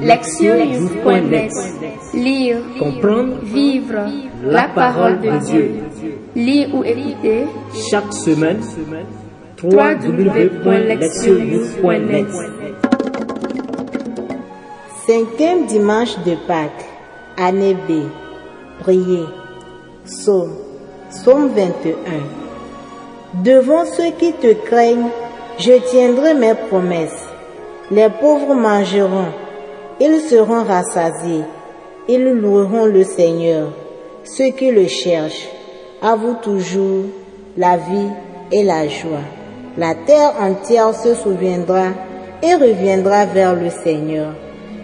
Lectionnews.net 0.00 1.52
Lire, 2.14 2.58
Comprendre, 2.78 3.38
vivre 3.42 4.06
la 4.44 4.68
parole 4.68 5.20
de 5.20 5.36
Dieu. 5.44 5.74
Lire 6.34 6.74
ou 6.74 6.82
écouter 6.84 7.46
chaque 7.90 8.12
semaine, 8.12 8.60
www.lectionnews.net 9.62 12.26
Cinquième 15.06 15.66
dimanche 15.66 16.16
de 16.24 16.34
Pâques, 16.46 16.86
année 17.36 17.74
B. 17.74 18.04
Priez. 18.80 19.26
Psaume. 20.04 20.54
Psaume 21.10 21.48
21. 21.48 23.42
Devant 23.42 23.84
ceux 23.84 24.12
qui 24.18 24.32
te 24.32 24.52
craignent, 24.64 25.10
je 25.58 25.72
tiendrai 25.90 26.32
mes 26.34 26.54
promesses. 26.54 27.26
Les 27.90 28.08
pauvres 28.08 28.54
mangeront, 28.54 29.32
ils 30.00 30.20
seront 30.20 30.64
rassasiés, 30.64 31.44
ils 32.08 32.24
loueront 32.24 32.86
le 32.86 33.04
Seigneur. 33.04 33.72
Ceux 34.24 34.50
qui 34.50 34.70
le 34.70 34.86
cherchent, 34.86 35.48
à 36.00 36.14
vous 36.14 36.34
toujours 36.42 37.06
la 37.56 37.76
vie 37.76 38.10
et 38.52 38.62
la 38.62 38.86
joie. 38.88 39.26
La 39.76 39.94
terre 39.94 40.34
entière 40.40 40.94
se 40.94 41.14
souviendra 41.14 41.88
et 42.42 42.54
reviendra 42.54 43.26
vers 43.26 43.54
le 43.54 43.70
Seigneur. 43.70 44.34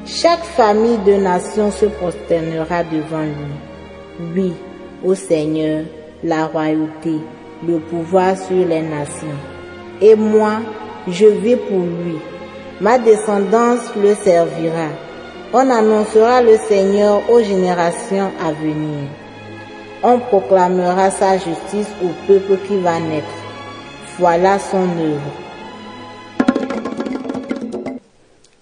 Chaque 0.07 0.45
famille 0.45 0.99
de 1.07 1.15
nations 1.15 1.71
se 1.71 1.87
prosternera 1.87 2.83
devant 2.85 3.23
lui. 3.23 4.35
Oui, 4.35 4.53
au 5.05 5.15
Seigneur, 5.15 5.85
la 6.23 6.47
royauté, 6.47 7.21
le 7.67 7.79
pouvoir 7.79 8.37
sur 8.37 8.67
les 8.67 8.83
nations. 8.83 9.39
Et 10.01 10.15
moi, 10.15 10.61
je 11.09 11.27
vis 11.27 11.57
pour 11.57 11.81
lui. 11.81 12.19
Ma 12.81 12.99
descendance 12.99 13.95
le 13.95 14.15
servira. 14.17 14.89
On 15.53 15.71
annoncera 15.71 16.43
le 16.43 16.57
Seigneur 16.57 17.23
aux 17.31 17.41
générations 17.41 18.33
à 18.45 18.51
venir. 18.53 19.09
On 20.03 20.19
proclamera 20.19 21.11
sa 21.13 21.39
justice 21.39 21.89
au 22.03 22.09
peuple 22.27 22.59
qui 22.67 22.77
va 22.81 22.99
naître. 22.99 23.27
Voilà 24.19 24.59
son 24.59 24.89
œuvre. 24.99 25.21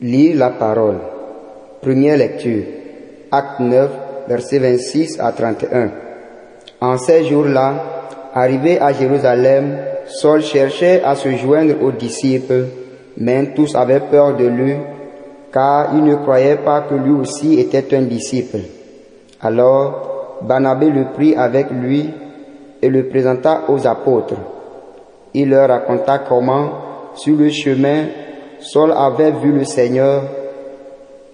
Lire 0.01 0.37
la 0.37 0.51
parole. 0.51 0.99
Première 1.81 2.19
lecture. 2.19 2.65
Acte 3.31 3.61
9, 3.61 3.91
versets 4.29 4.59
26 4.59 5.21
à 5.21 5.33
31. 5.33 5.91
En 6.83 6.99
ces 6.99 7.25
jours-là, 7.25 7.83
arrivé 8.35 8.79
à 8.79 8.93
Jérusalem, 8.93 9.79
Saul 10.07 10.43
cherchait 10.43 11.03
à 11.03 11.15
se 11.15 11.35
joindre 11.37 11.83
aux 11.83 11.93
disciples, 11.93 12.67
mais 13.17 13.53
tous 13.55 13.75
avaient 13.75 14.01
peur 14.01 14.37
de 14.37 14.47
lui, 14.47 14.75
car 15.53 15.91
ils 15.95 16.05
ne 16.05 16.17
croyaient 16.17 16.57
pas 16.57 16.83
que 16.83 16.95
lui 16.95 17.13
aussi 17.13 17.61
était 17.61 17.95
un 17.97 18.03
disciple. 18.03 18.59
Alors, 19.41 20.39
Barnabé 20.43 20.91
le 20.91 21.07
prit 21.13 21.35
avec 21.35 21.71
lui 21.71 22.11
et 22.81 22.89
le 22.89 23.09
présenta 23.09 23.63
aux 23.69 23.87
apôtres. 23.87 24.37
Il 25.35 25.51
leur 25.51 25.69
raconta 25.69 26.19
comment, 26.19 26.71
sur 27.15 27.37
le 27.37 27.49
chemin, 27.51 28.07
Saul 28.61 28.93
avait 28.93 29.33
vu 29.33 29.53
le 29.53 29.65
Seigneur 29.65 30.23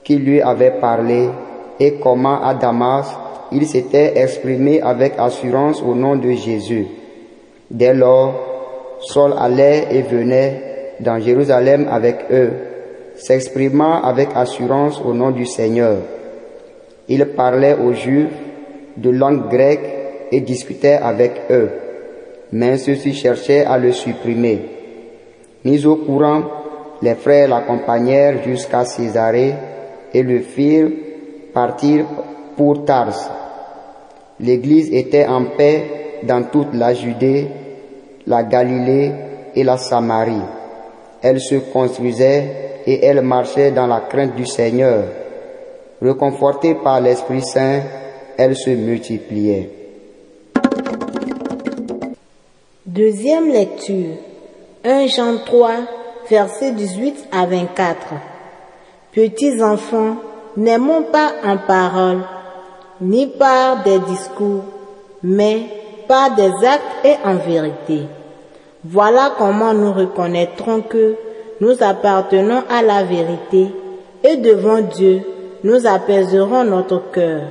qui 0.04 0.16
lui 0.16 0.40
avait 0.40 0.72
parlé 0.80 1.28
et 1.78 1.94
comment 1.94 2.42
à 2.42 2.54
Damas 2.54 3.14
il 3.50 3.66
s'était 3.66 4.18
exprimé 4.20 4.80
avec 4.80 5.14
assurance 5.18 5.82
au 5.82 5.94
nom 5.94 6.16
de 6.16 6.30
Jésus. 6.32 6.86
Dès 7.70 7.94
lors, 7.94 8.34
Saul 9.00 9.34
allait 9.38 9.86
et 9.90 10.02
venait 10.02 10.67
dans 11.00 11.18
Jérusalem 11.20 11.86
avec 11.90 12.26
eux, 12.30 12.50
s'exprimant 13.16 14.02
avec 14.02 14.28
assurance 14.34 15.00
au 15.04 15.12
nom 15.12 15.30
du 15.30 15.46
Seigneur. 15.46 15.96
Il 17.08 17.24
parlait 17.26 17.74
aux 17.74 17.92
Juifs 17.92 18.28
de 18.96 19.10
langue 19.10 19.48
grecque 19.48 19.94
et 20.30 20.40
discutait 20.40 20.98
avec 21.02 21.32
eux, 21.50 21.70
mais 22.52 22.76
ceux-ci 22.76 23.14
cherchaient 23.14 23.64
à 23.64 23.78
le 23.78 23.92
supprimer. 23.92 24.60
Mis 25.64 25.86
au 25.86 25.96
courant, 25.96 26.42
les 27.02 27.14
frères 27.14 27.48
l'accompagnèrent 27.48 28.42
jusqu'à 28.42 28.84
Césarée 28.84 29.54
et 30.12 30.22
le 30.22 30.40
firent 30.40 30.90
partir 31.52 32.04
pour 32.56 32.84
Tars. 32.84 33.30
L'Église 34.40 34.92
était 34.92 35.26
en 35.26 35.44
paix 35.56 35.84
dans 36.22 36.44
toute 36.44 36.74
la 36.74 36.94
Judée, 36.94 37.46
la 38.26 38.42
Galilée 38.42 39.12
et 39.54 39.64
la 39.64 39.76
Samarie. 39.76 40.57
Elle 41.22 41.40
se 41.40 41.56
construisait 41.56 42.82
et 42.86 43.04
elle 43.04 43.22
marchait 43.22 43.70
dans 43.70 43.86
la 43.86 44.00
crainte 44.00 44.34
du 44.34 44.46
Seigneur. 44.46 45.04
Reconfortée 46.00 46.74
par 46.74 47.00
l'Esprit 47.00 47.42
Saint, 47.42 47.80
elle 48.36 48.56
se 48.56 48.70
multipliait. 48.70 49.70
Deuxième 52.86 53.48
lecture. 53.48 54.14
1 54.84 55.06
Jean 55.08 55.38
3, 55.44 55.70
versets 56.30 56.72
18 56.72 57.28
à 57.32 57.46
24. 57.46 57.96
Petits 59.12 59.62
enfants, 59.62 60.16
n'aimons 60.56 61.02
pas 61.02 61.32
en 61.44 61.58
parole, 61.58 62.22
ni 63.00 63.26
par 63.26 63.82
des 63.82 63.98
discours, 63.98 64.62
mais 65.22 65.62
par 66.06 66.34
des 66.36 66.50
actes 66.64 67.04
et 67.04 67.16
en 67.24 67.34
vérité. 67.34 68.06
Voilà 68.90 69.32
comment 69.36 69.74
nous 69.74 69.92
reconnaîtrons 69.92 70.80
que 70.80 71.14
nous 71.60 71.82
appartenons 71.82 72.62
à 72.70 72.80
la 72.80 73.02
vérité 73.02 73.66
et 74.24 74.38
devant 74.38 74.80
Dieu, 74.80 75.20
nous 75.62 75.86
apaiserons 75.86 76.64
notre 76.64 77.10
cœur. 77.10 77.42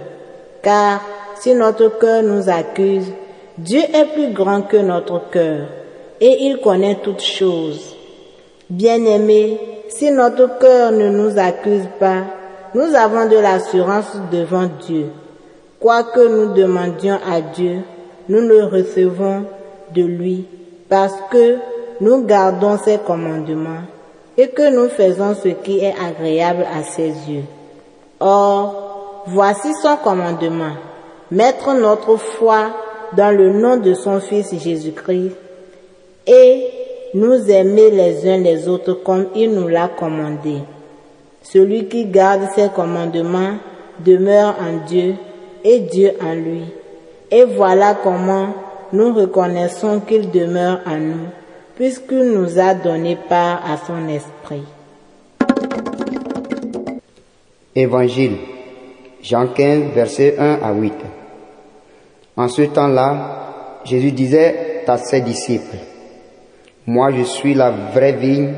Car 0.64 1.00
si 1.36 1.54
notre 1.54 2.00
cœur 2.00 2.24
nous 2.24 2.50
accuse, 2.50 3.12
Dieu 3.56 3.82
est 3.82 4.14
plus 4.16 4.34
grand 4.34 4.64
que 4.64 4.78
notre 4.78 5.30
cœur 5.30 5.68
et 6.20 6.46
il 6.48 6.58
connaît 6.58 6.98
toutes 7.04 7.22
choses. 7.22 7.96
Bien-aimés, 8.68 9.60
si 9.90 10.10
notre 10.10 10.58
cœur 10.58 10.92
ne 10.92 11.10
nous 11.10 11.38
accuse 11.38 11.88
pas, 12.00 12.24
nous 12.74 12.96
avons 12.96 13.30
de 13.30 13.38
l'assurance 13.38 14.18
devant 14.32 14.70
Dieu. 14.88 15.12
Quoi 15.80 16.04
que 16.04 16.28
nous 16.28 16.56
demandions 16.56 17.20
à 17.32 17.42
Dieu, 17.42 17.82
nous 18.28 18.42
le 18.42 18.64
recevons 18.66 19.44
de 19.94 20.02
lui 20.02 20.48
parce 20.90 21.16
que 21.32 21.58
nous 22.02 22.24
gardons 22.24 22.78
ses 22.78 22.98
commandements 23.00 23.82
et 24.38 24.50
que 24.50 24.70
nous 24.70 24.90
faisons 24.90 25.36
ce 25.36 25.50
qui 25.50 25.80
est 25.80 25.96
agréable 26.00 26.66
à 26.74 26.84
ses 26.84 27.10
yeux. 27.30 27.44
Or, 28.20 29.24
voici 29.28 29.74
son 29.82 29.98
commandement, 29.98 30.74
mettre 31.32 31.74
notre 31.74 32.18
foi 32.18 32.70
dans 33.16 33.36
le 33.36 33.52
nom 33.52 33.78
de 33.78 33.94
son 33.94 34.20
Fils 34.20 34.54
Jésus-Christ 34.56 35.32
et 36.26 36.68
nous 37.14 37.50
aimer 37.50 37.90
les 37.90 38.30
uns 38.30 38.38
les 38.38 38.68
autres 38.68 38.94
comme 38.94 39.28
il 39.36 39.54
nous 39.54 39.68
l'a 39.68 39.88
commandé. 39.88 40.58
Celui 41.42 41.88
qui 41.88 42.06
garde 42.06 42.48
ses 42.56 42.70
commandements 42.70 43.56
demeure 44.00 44.56
en 44.60 44.86
Dieu 44.86 45.16
et 45.64 45.80
Dieu 45.80 46.12
en 46.22 46.34
lui. 46.34 46.64
Et 47.32 47.46
voilà 47.46 47.96
comment 48.04 48.48
nous 48.94 49.14
reconnaissons 49.14 50.02
qu'il 50.02 50.32
demeure 50.32 50.82
en 50.86 50.98
nous, 50.98 51.28
puisqu'il 51.76 52.32
nous 52.32 52.60
a 52.60 52.74
donné 52.74 53.18
part 53.30 53.62
à 53.66 53.78
son 53.78 54.08
esprit. 54.08 54.64
Évangile, 57.76 58.38
Jean 59.22 59.48
15, 59.48 59.94
versets 59.94 60.36
1 60.40 60.60
à 60.64 60.74
8. 60.74 60.94
En 62.38 62.48
ce 62.48 62.64
temps-là, 62.64 63.82
Jésus 63.84 64.12
disait 64.12 64.84
à 64.88 64.98
ses 64.98 65.22
disciples, 65.22 65.78
Moi 66.86 67.12
je 67.12 67.24
suis 67.24 67.54
la 67.54 67.72
vraie 67.72 68.14
vigne 68.14 68.54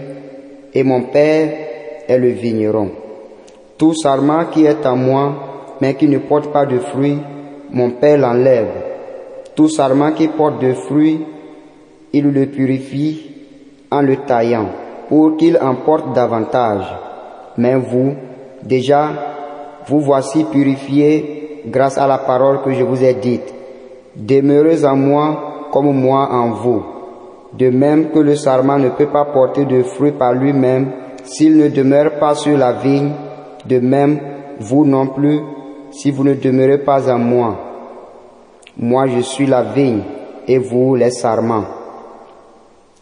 et 0.73 0.83
mon 0.83 1.03
Père 1.03 1.49
est 2.07 2.17
le 2.17 2.29
vigneron. 2.29 2.91
Tout 3.77 3.93
sarment 3.93 4.45
qui 4.51 4.65
est 4.65 4.85
en 4.85 4.95
moi, 4.95 5.75
mais 5.81 5.95
qui 5.95 6.07
ne 6.07 6.19
porte 6.19 6.51
pas 6.51 6.65
de 6.65 6.79
fruits, 6.79 7.19
mon 7.71 7.91
Père 7.91 8.17
l'enlève. 8.17 8.88
Tout 9.59 9.67
sarment 9.67 10.13
qui 10.13 10.29
porte 10.29 10.61
de 10.61 10.71
fruits, 10.71 11.19
il 12.13 12.31
le 12.31 12.45
purifie 12.45 13.29
en 13.91 14.01
le 14.01 14.15
taillant, 14.25 14.67
pour 15.09 15.35
qu'il 15.35 15.59
en 15.61 15.75
porte 15.75 16.15
davantage. 16.15 16.85
Mais 17.57 17.75
vous, 17.75 18.13
déjà, 18.63 19.09
vous 19.85 19.99
voici 19.99 20.45
purifiés 20.45 21.63
grâce 21.67 21.97
à 21.97 22.07
la 22.07 22.19
parole 22.19 22.61
que 22.61 22.71
je 22.71 22.83
vous 22.83 23.03
ai 23.03 23.15
dite. 23.15 23.53
Demeurez 24.15 24.85
en 24.85 24.95
moi 24.95 25.67
comme 25.73 25.91
moi 25.91 26.29
en 26.31 26.51
vous. 26.51 26.81
De 27.51 27.69
même 27.69 28.11
que 28.11 28.19
le 28.19 28.37
sarment 28.37 28.77
ne 28.77 28.87
peut 28.87 29.07
pas 29.07 29.25
porter 29.25 29.65
de 29.65 29.83
fruits 29.83 30.13
par 30.13 30.35
lui-même 30.35 30.91
s'il 31.25 31.57
ne 31.57 31.67
demeure 31.67 32.17
pas 32.17 32.33
sur 32.33 32.57
la 32.57 32.71
vigne, 32.71 33.11
de 33.65 33.79
même 33.79 34.21
vous 34.61 34.85
non 34.85 35.07
plus 35.07 35.41
si 35.91 36.11
vous 36.11 36.23
ne 36.23 36.35
demeurez 36.35 36.77
pas 36.77 37.13
en 37.13 37.19
moi. 37.19 37.68
Moi 38.81 39.07
je 39.07 39.19
suis 39.19 39.45
la 39.45 39.63
vigne 39.63 40.03
et 40.47 40.57
vous 40.57 40.95
les 40.95 41.11
sarments. 41.11 41.65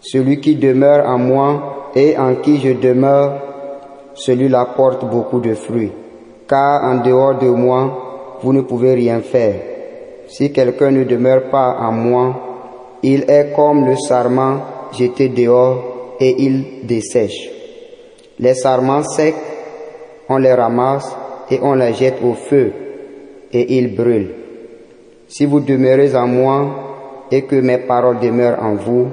Celui 0.01 0.41
qui 0.41 0.55
demeure 0.55 1.07
en 1.07 1.19
moi 1.19 1.91
et 1.95 2.17
en 2.17 2.35
qui 2.35 2.59
je 2.59 2.73
demeure, 2.73 3.33
celui-là 4.15 4.69
porte 4.75 5.05
beaucoup 5.05 5.39
de 5.39 5.53
fruits. 5.53 5.91
Car 6.47 6.83
en 6.83 7.03
dehors 7.03 7.37
de 7.37 7.49
moi, 7.49 8.37
vous 8.41 8.53
ne 8.53 8.61
pouvez 8.61 8.95
rien 8.95 9.21
faire. 9.21 9.55
Si 10.27 10.51
quelqu'un 10.51 10.89
ne 10.89 11.03
demeure 11.03 11.49
pas 11.51 11.77
en 11.79 11.91
moi, 11.91 12.35
il 13.03 13.25
est 13.27 13.53
comme 13.55 13.85
le 13.85 13.95
sarment 13.97 14.61
jeté 14.97 15.29
dehors 15.29 16.15
et 16.19 16.41
il 16.41 16.87
dessèche. 16.87 17.51
Les 18.39 18.55
sarments 18.55 19.03
secs, 19.03 19.35
on 20.27 20.37
les 20.37 20.53
ramasse 20.53 21.15
et 21.51 21.59
on 21.61 21.75
les 21.75 21.93
jette 21.93 22.17
au 22.23 22.33
feu 22.33 22.73
et 23.51 23.77
ils 23.77 23.95
brûlent. 23.95 24.46
Si 25.27 25.45
vous 25.45 25.59
demeurez 25.59 26.15
en 26.15 26.27
moi 26.27 27.25
et 27.31 27.43
que 27.43 27.55
mes 27.57 27.79
paroles 27.79 28.19
demeurent 28.19 28.61
en 28.61 28.75
vous, 28.75 29.09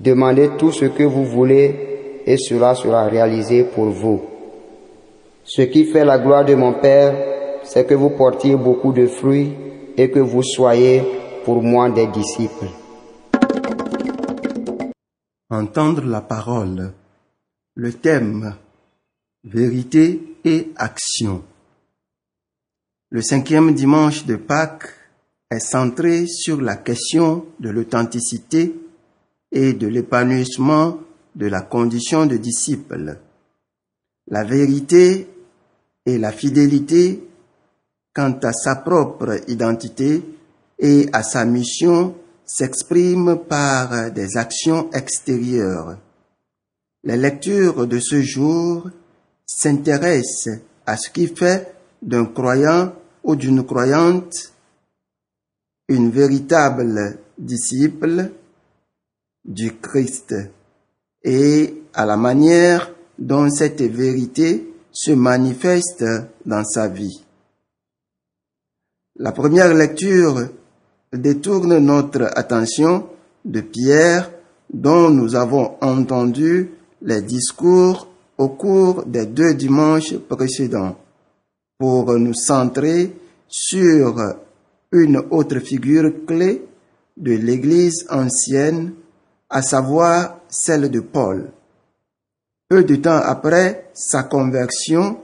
demandez 0.00 0.50
tout 0.58 0.72
ce 0.72 0.86
que 0.86 1.02
vous 1.04 1.24
voulez 1.24 2.22
et 2.26 2.36
cela 2.38 2.74
sera 2.74 3.04
réalisé 3.04 3.64
pour 3.64 3.86
vous. 3.86 4.22
Ce 5.44 5.62
qui 5.62 5.84
fait 5.84 6.04
la 6.04 6.18
gloire 6.18 6.44
de 6.44 6.54
mon 6.54 6.72
Père, 6.72 7.14
c'est 7.64 7.86
que 7.86 7.94
vous 7.94 8.10
portiez 8.10 8.56
beaucoup 8.56 8.92
de 8.92 9.06
fruits 9.06 9.52
et 9.96 10.10
que 10.10 10.20
vous 10.20 10.42
soyez 10.42 11.02
pour 11.44 11.62
moi 11.62 11.90
des 11.90 12.06
disciples. 12.06 12.68
Entendre 15.50 16.04
la 16.06 16.22
parole. 16.22 16.92
Le 17.76 17.92
thème 17.92 18.54
vérité 19.44 20.20
et 20.44 20.70
action. 20.76 21.42
Le 23.14 23.22
cinquième 23.22 23.76
dimanche 23.76 24.26
de 24.26 24.34
Pâques 24.34 24.88
est 25.48 25.60
centré 25.60 26.26
sur 26.26 26.60
la 26.60 26.74
question 26.74 27.46
de 27.60 27.70
l'authenticité 27.70 28.74
et 29.52 29.72
de 29.72 29.86
l'épanouissement 29.86 30.98
de 31.36 31.46
la 31.46 31.60
condition 31.60 32.26
de 32.26 32.36
disciple. 32.36 33.16
La 34.26 34.42
vérité 34.42 35.28
et 36.04 36.18
la 36.18 36.32
fidélité 36.32 37.22
quant 38.12 38.36
à 38.42 38.52
sa 38.52 38.74
propre 38.74 39.38
identité 39.46 40.24
et 40.80 41.08
à 41.12 41.22
sa 41.22 41.44
mission 41.44 42.16
s'expriment 42.44 43.38
par 43.38 44.10
des 44.10 44.36
actions 44.36 44.90
extérieures. 44.90 45.98
Les 47.04 47.16
lectures 47.16 47.86
de 47.86 48.00
ce 48.00 48.22
jour 48.22 48.90
s'intéressent 49.46 50.58
à 50.84 50.96
ce 50.96 51.10
qui 51.10 51.28
fait 51.28 51.76
d'un 52.02 52.24
croyant 52.24 52.92
ou 53.24 53.34
d'une 53.36 53.64
croyante 53.64 54.52
une 55.88 56.10
véritable 56.10 57.18
disciple 57.36 58.30
du 59.44 59.76
Christ 59.76 60.34
et 61.22 61.82
à 61.92 62.06
la 62.06 62.16
manière 62.16 62.92
dont 63.18 63.50
cette 63.50 63.82
vérité 63.82 64.72
se 64.92 65.12
manifeste 65.12 66.04
dans 66.46 66.64
sa 66.64 66.88
vie. 66.88 67.24
La 69.16 69.32
première 69.32 69.74
lecture 69.74 70.48
détourne 71.12 71.78
notre 71.78 72.30
attention 72.36 73.08
de 73.44 73.60
Pierre 73.60 74.30
dont 74.72 75.10
nous 75.10 75.34
avons 75.34 75.76
entendu 75.80 76.70
les 77.02 77.22
discours 77.22 78.08
au 78.38 78.48
cours 78.48 79.04
des 79.04 79.26
deux 79.26 79.54
dimanches 79.54 80.16
précédents 80.16 80.96
pour 81.78 82.12
nous 82.18 82.34
centrer 82.34 83.14
sur 83.48 84.16
une 84.92 85.22
autre 85.30 85.58
figure 85.58 86.12
clé 86.26 86.64
de 87.16 87.32
l'Église 87.32 88.06
ancienne, 88.10 88.94
à 89.50 89.62
savoir 89.62 90.40
celle 90.48 90.90
de 90.90 91.00
Paul. 91.00 91.50
Peu 92.68 92.82
de 92.84 92.96
temps 92.96 93.20
après 93.22 93.90
sa 93.92 94.24
conversion, 94.24 95.18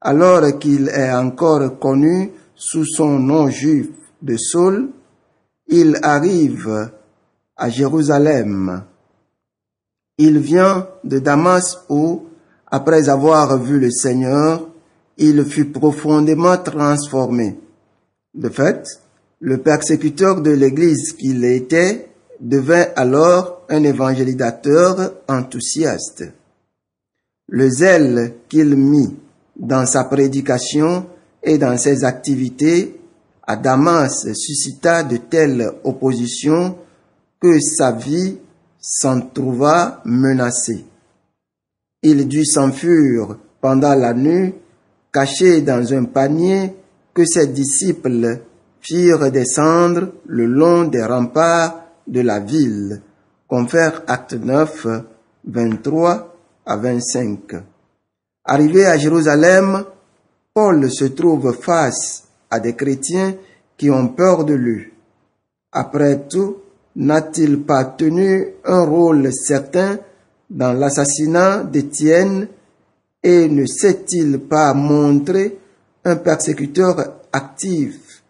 alors 0.00 0.58
qu'il 0.58 0.88
est 0.88 1.12
encore 1.12 1.78
connu 1.78 2.32
sous 2.54 2.84
son 2.84 3.18
nom 3.18 3.48
juif 3.48 3.88
de 4.20 4.36
Saul, 4.36 4.90
il 5.68 5.98
arrive 6.02 6.90
à 7.56 7.70
Jérusalem. 7.70 8.84
Il 10.18 10.38
vient 10.38 10.88
de 11.04 11.18
Damas 11.18 11.84
où, 11.88 12.26
après 12.66 13.08
avoir 13.08 13.58
vu 13.58 13.80
le 13.80 13.90
Seigneur, 13.90 14.68
il 15.18 15.44
fut 15.44 15.66
profondément 15.66 16.56
transformé. 16.58 17.58
De 18.34 18.48
fait, 18.48 18.84
le 19.40 19.58
persécuteur 19.58 20.40
de 20.40 20.50
l'Église 20.50 21.12
qu'il 21.12 21.44
était 21.44 22.08
devint 22.40 22.86
alors 22.96 23.64
un 23.68 23.84
évangélisateur 23.84 25.14
enthousiaste. 25.28 26.24
Le 27.48 27.68
zèle 27.68 28.34
qu'il 28.48 28.74
mit 28.76 29.16
dans 29.56 29.86
sa 29.86 30.04
prédication 30.04 31.06
et 31.42 31.58
dans 31.58 31.76
ses 31.76 32.04
activités 32.04 32.98
à 33.46 33.56
Damas 33.56 34.32
suscita 34.32 35.02
de 35.02 35.18
telles 35.18 35.70
oppositions 35.84 36.76
que 37.40 37.60
sa 37.60 37.92
vie 37.92 38.38
s'en 38.80 39.20
trouva 39.20 40.00
menacée. 40.04 40.84
Il 42.02 42.26
dut 42.26 42.46
s'enfuir 42.46 43.36
pendant 43.60 43.94
la 43.94 44.14
nuit 44.14 44.54
caché 45.14 45.62
dans 45.62 45.94
un 45.94 46.06
panier 46.06 46.74
que 47.14 47.24
ses 47.24 47.46
disciples 47.46 48.40
firent 48.80 49.30
descendre 49.30 50.12
le 50.26 50.46
long 50.46 50.84
des 50.84 51.04
remparts 51.04 51.84
de 52.08 52.20
la 52.20 52.40
ville. 52.40 53.00
Confère 53.46 54.02
acte 54.08 54.34
9, 54.34 54.86
23 55.46 56.36
à 56.66 56.76
25. 56.76 57.38
Arrivé 58.44 58.86
à 58.86 58.98
Jérusalem, 58.98 59.84
Paul 60.52 60.90
se 60.90 61.04
trouve 61.04 61.52
face 61.52 62.24
à 62.50 62.58
des 62.58 62.74
chrétiens 62.74 63.36
qui 63.76 63.90
ont 63.90 64.08
peur 64.08 64.44
de 64.44 64.54
lui. 64.54 64.92
Après 65.70 66.26
tout, 66.28 66.56
n'a-t-il 66.96 67.62
pas 67.62 67.84
tenu 67.84 68.48
un 68.64 68.84
rôle 68.84 69.32
certain 69.32 69.98
dans 70.50 70.72
l'assassinat 70.72 71.62
d'Étienne 71.62 72.48
et 73.24 73.48
ne 73.48 73.64
s'est-il 73.64 74.38
pas 74.38 74.74
montré 74.74 75.58
un 76.04 76.16
persécuteur 76.16 77.22
actif 77.32 78.22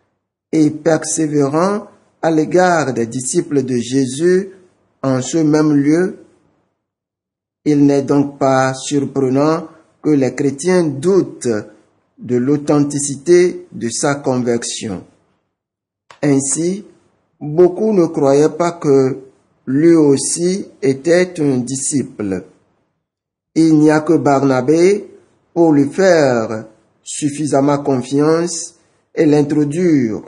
et 0.53 0.71
persévérant 0.71 1.89
à 2.23 2.31
l'égard 2.31 2.95
des 2.95 3.07
disciples 3.07 3.65
de 3.65 3.77
Jésus 3.77 4.51
en 5.03 5.21
ce 5.21 5.39
même 5.39 5.75
lieu? 5.75 6.19
Il 7.65 7.85
n'est 7.85 8.03
donc 8.03 8.39
pas 8.39 8.73
surprenant 8.73 9.67
que 10.01 10.11
les 10.11 10.35
chrétiens 10.35 10.85
doutent 10.85 11.49
de 12.19 12.37
l'authenticité 12.37 13.67
de 13.73 13.89
sa 13.89 14.17
conversion. 14.17 15.05
Ainsi, 16.23 16.85
beaucoup 17.41 17.93
ne 17.93 18.07
croyaient 18.07 18.57
pas 18.57 18.73
que 18.73 19.19
lui 19.67 19.95
aussi 19.95 20.67
était 20.81 21.35
un 21.41 21.59
disciple. 21.59 22.45
Il 23.55 23.79
n'y 23.79 23.91
a 23.91 24.01
que 24.01 24.15
Barnabé 24.15 25.09
pour 25.53 25.73
lui 25.73 25.89
faire 25.89 26.67
suffisamment 27.03 27.79
confiance 27.79 28.75
et 29.15 29.27
l'introduire 29.27 30.23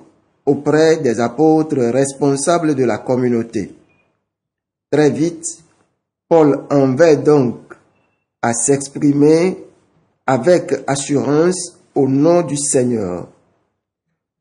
auprès 0.45 0.99
des 0.99 1.19
apôtres 1.19 1.77
responsables 1.77 2.75
de 2.75 2.85
la 2.85 2.99
communauté. 2.99 3.75
Très 4.91 5.11
vite, 5.11 5.45
Paul 6.29 6.65
en 6.71 6.95
va 6.95 7.17
donc 7.17 7.75
à 8.41 8.55
s'exprimer 8.55 9.57
avec 10.27 10.75
assurance 10.87 11.79
au 11.95 12.07
nom 12.07 12.43
du 12.43 12.57
Seigneur. 12.57 13.29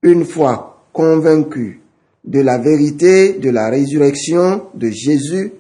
Une 0.03 0.25
fois 0.25 0.83
convaincu 0.93 1.81
de 2.23 2.39
la 2.41 2.57
vérité 2.57 3.33
de 3.33 3.49
la 3.49 3.69
résurrection 3.69 4.67
de 4.73 4.89
Jésus 4.89 5.53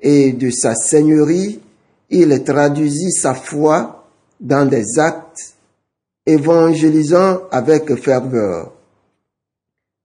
et 0.00 0.32
de 0.32 0.50
sa 0.50 0.74
Seigneurie, 0.74 1.60
il 2.12 2.44
traduisit 2.44 3.10
sa 3.10 3.34
foi 3.34 4.06
dans 4.38 4.68
des 4.68 4.98
actes, 4.98 5.54
évangélisant 6.26 7.42
avec 7.50 7.94
ferveur. 7.96 8.72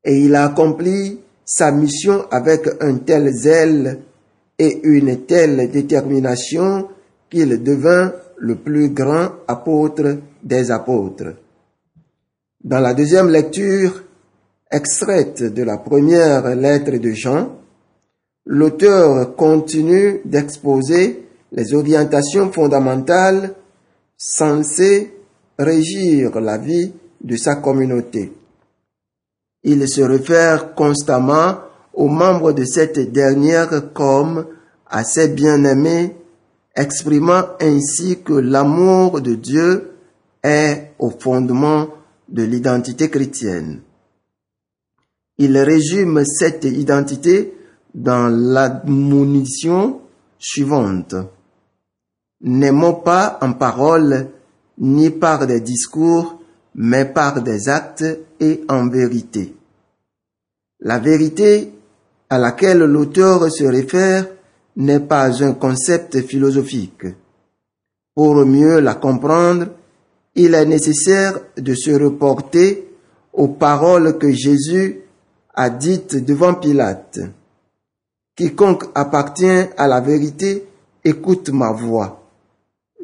Et 0.03 0.25
il 0.25 0.35
a 0.35 0.45
accompli 0.45 1.19
sa 1.45 1.71
mission 1.71 2.25
avec 2.31 2.67
un 2.79 2.95
tel 2.99 3.31
zèle 3.33 3.99
et 4.57 4.79
une 4.83 5.25
telle 5.25 5.69
détermination 5.69 6.87
qu'il 7.29 7.61
devint 7.61 8.13
le 8.37 8.55
plus 8.55 8.89
grand 8.89 9.31
apôtre 9.47 10.17
des 10.41 10.71
apôtres. 10.71 11.35
Dans 12.63 12.79
la 12.79 12.93
deuxième 12.93 13.29
lecture, 13.29 14.03
extraite 14.71 15.43
de 15.43 15.63
la 15.63 15.77
première 15.77 16.55
lettre 16.55 16.97
de 16.97 17.11
Jean, 17.11 17.57
l'auteur 18.45 19.35
continue 19.35 20.21
d'exposer 20.23 21.26
les 21.57 21.73
orientations 21.73 22.51
fondamentales 22.51 23.55
censées 24.15 25.11
régir 25.57 26.39
la 26.39 26.59
vie 26.59 26.93
de 27.19 27.35
sa 27.35 27.55
communauté. 27.55 28.31
Il 29.63 29.89
se 29.89 30.01
réfère 30.01 30.75
constamment 30.75 31.55
aux 31.95 32.09
membres 32.09 32.53
de 32.53 32.63
cette 32.63 33.11
dernière 33.11 33.91
comme 33.91 34.45
à 34.87 35.03
ses 35.03 35.29
bien-aimés, 35.29 36.15
exprimant 36.75 37.43
ainsi 37.59 38.21
que 38.23 38.33
l'amour 38.33 39.19
de 39.21 39.33
Dieu 39.33 39.93
est 40.43 40.91
au 40.99 41.09
fondement 41.09 41.87
de 42.29 42.43
l'identité 42.43 43.09
chrétienne. 43.09 43.81
Il 45.39 45.57
résume 45.57 46.23
cette 46.23 46.65
identité 46.65 47.55
dans 47.95 48.27
l'admonition 48.27 50.01
suivante. 50.37 51.15
N'aimons 52.41 52.93
pas 52.93 53.39
en 53.41 53.53
parole 53.53 54.29
ni 54.77 55.09
par 55.09 55.47
des 55.47 55.61
discours, 55.61 56.39
mais 56.75 57.05
par 57.05 57.41
des 57.41 57.67
actes 57.67 58.05
et 58.39 58.63
en 58.69 58.87
vérité. 58.87 59.55
La 60.79 60.99
vérité 60.99 61.73
à 62.29 62.37
laquelle 62.37 62.79
l'auteur 62.79 63.51
se 63.51 63.63
réfère 63.63 64.27
n'est 64.75 64.99
pas 64.99 65.43
un 65.43 65.53
concept 65.53 66.21
philosophique. 66.21 67.05
Pour 68.13 68.35
mieux 68.45 68.79
la 68.79 68.95
comprendre, 68.95 69.67
il 70.35 70.53
est 70.53 70.65
nécessaire 70.65 71.39
de 71.57 71.73
se 71.73 71.91
reporter 71.91 72.87
aux 73.33 73.47
paroles 73.47 74.19
que 74.19 74.31
Jésus 74.31 75.01
a 75.55 75.71
dites 75.71 76.23
devant 76.23 76.53
Pilate. 76.53 77.19
Quiconque 78.35 78.85
appartient 78.93 79.65
à 79.77 79.87
la 79.87 79.99
vérité 79.99 80.67
écoute 81.03 81.49
ma 81.49 81.71
voix. 81.71 82.16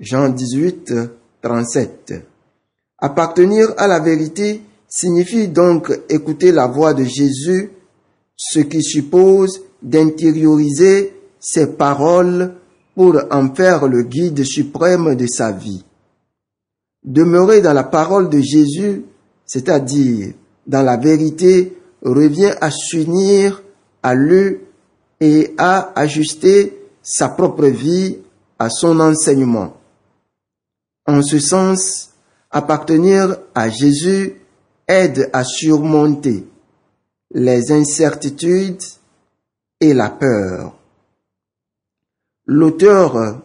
Jean 0.04 0.28
18, 0.28 0.94
37. 1.42 2.14
Appartenir 3.00 3.74
à 3.78 3.88
la 3.88 4.02
vérité 4.02 4.62
signifie 4.86 5.48
donc 5.48 5.98
écouter 6.10 6.52
la 6.52 6.68
voix 6.68 6.94
de 6.94 7.06
Jésus, 7.06 7.72
ce 8.36 8.60
qui 8.60 8.84
suppose 8.84 9.62
d'intérioriser 9.82 11.14
ses 11.40 11.68
paroles 11.68 12.54
pour 12.96 13.18
en 13.32 13.56
faire 13.56 13.88
le 13.88 14.04
guide 14.04 14.44
suprême 14.44 15.16
de 15.16 15.26
sa 15.26 15.54
vie. 15.54 15.86
Demeurer 17.06 17.62
dans 17.62 17.74
la 17.74 17.86
parole 17.86 18.30
de 18.30 18.42
Jésus, 18.42 19.06
c'est-à-dire 19.46 20.34
dans 20.68 20.84
la 20.84 20.98
vérité, 20.98 21.78
revient 22.02 22.54
à 22.60 22.72
s'unir 22.72 23.64
à 24.02 24.16
lui 24.16 24.58
et 25.22 25.54
à 25.58 25.98
ajuster 25.98 26.78
sa 27.02 27.30
propre 27.30 27.68
vie 27.68 28.18
à 28.60 28.70
son 28.70 29.00
enseignement. 29.00 29.78
En 31.06 31.22
ce 31.22 31.40
sens, 31.40 32.12
appartenir 32.50 33.38
à 33.54 33.70
Jésus 33.70 34.36
aide 34.88 35.30
à 35.34 35.44
surmonter 35.44 36.48
les 37.34 37.72
incertitudes 37.72 38.84
et 39.82 39.94
la 39.94 40.10
peur. 40.10 40.78
L'auteur 42.46 43.42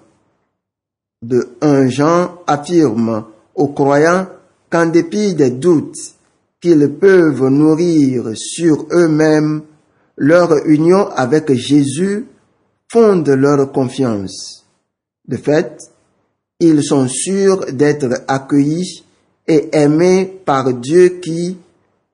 de 1.23 1.57
1 1.61 1.89
Jean 1.89 2.39
affirme 2.47 3.25
aux 3.55 3.69
croyants 3.69 4.29
qu'en 4.71 4.87
dépit 4.87 5.35
des 5.35 5.51
doutes 5.51 6.15
qu'ils 6.61 6.93
peuvent 6.93 7.49
nourrir 7.49 8.37
sur 8.37 8.87
eux-mêmes, 8.93 9.63
leur 10.17 10.67
union 10.67 11.09
avec 11.09 11.53
Jésus 11.53 12.27
fonde 12.91 13.29
leur 13.29 13.71
confiance. 13.73 14.67
De 15.27 15.37
fait, 15.37 15.93
ils 16.61 16.83
sont 16.83 17.09
sûrs 17.09 17.67
d'être 17.73 18.25
accueillis 18.27 19.05
et 19.47 19.69
aimés 19.73 20.41
par 20.45 20.73
Dieu 20.75 21.21
qui 21.23 21.57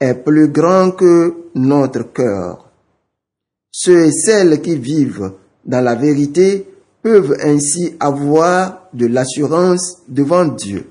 est 0.00 0.14
plus 0.14 0.48
grand 0.48 0.90
que 0.90 1.34
notre 1.54 2.12
cœur. 2.12 2.70
Ceux 3.70 4.06
et 4.06 4.12
celles 4.12 4.60
qui 4.60 4.76
vivent 4.76 5.32
dans 5.64 5.82
la 5.82 5.94
vérité 5.94 6.66
peuvent 7.02 7.36
ainsi 7.42 7.96
avoir 7.98 8.88
de 8.92 9.06
l'assurance 9.06 10.02
devant 10.08 10.44
Dieu. 10.44 10.86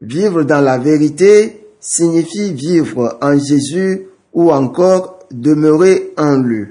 Vivre 0.00 0.44
dans 0.44 0.60
la 0.60 0.78
vérité 0.78 1.66
signifie 1.80 2.52
vivre 2.52 3.18
en 3.20 3.38
Jésus 3.38 4.06
ou 4.32 4.50
encore 4.50 5.18
demeurer 5.30 6.12
en 6.16 6.36
lui. 6.36 6.68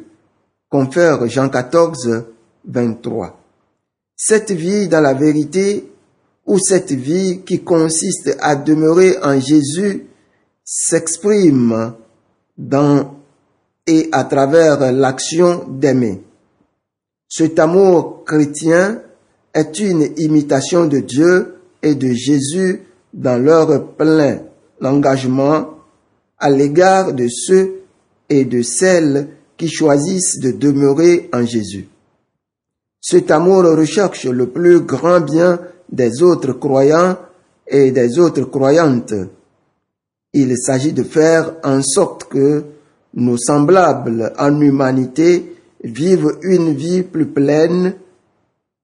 Confère 0.69 1.27
Jean 1.27 1.49
14, 1.49 2.23
23. 2.65 3.40
Cette 4.23 4.51
vie 4.51 4.87
dans 4.87 5.01
la 5.01 5.15
vérité 5.15 5.91
ou 6.45 6.59
cette 6.59 6.91
vie 6.91 7.41
qui 7.43 7.63
consiste 7.63 8.37
à 8.39 8.55
demeurer 8.55 9.17
en 9.23 9.39
Jésus 9.39 10.05
s'exprime 10.63 11.95
dans 12.55 13.15
et 13.87 14.09
à 14.11 14.23
travers 14.25 14.91
l'action 14.91 15.65
d'aimer. 15.67 16.21
Cet 17.27 17.57
amour 17.57 18.23
chrétien 18.23 19.01
est 19.55 19.79
une 19.79 20.09
imitation 20.17 20.85
de 20.85 20.99
Dieu 20.99 21.55
et 21.81 21.95
de 21.95 22.13
Jésus 22.13 22.83
dans 23.15 23.43
leur 23.43 23.95
plein 23.95 24.43
engagement 24.83 25.65
à 26.37 26.51
l'égard 26.51 27.13
de 27.13 27.27
ceux 27.27 27.81
et 28.29 28.45
de 28.45 28.61
celles 28.61 29.29
qui 29.57 29.67
choisissent 29.67 30.39
de 30.39 30.51
demeurer 30.51 31.27
en 31.33 31.43
Jésus. 31.43 31.87
Cet 33.01 33.31
amour 33.31 33.63
recherche 33.63 34.27
le 34.27 34.47
plus 34.47 34.81
grand 34.81 35.21
bien 35.21 35.59
des 35.91 36.21
autres 36.21 36.53
croyants 36.53 37.17
et 37.67 37.91
des 37.91 38.19
autres 38.19 38.43
croyantes. 38.43 39.15
Il 40.33 40.55
s'agit 40.57 40.93
de 40.93 41.03
faire 41.03 41.55
en 41.63 41.81
sorte 41.81 42.25
que 42.25 42.63
nos 43.15 43.37
semblables 43.37 44.31
en 44.37 44.61
humanité 44.61 45.55
vivent 45.83 46.37
une 46.43 46.73
vie 46.73 47.01
plus 47.01 47.25
pleine. 47.25 47.95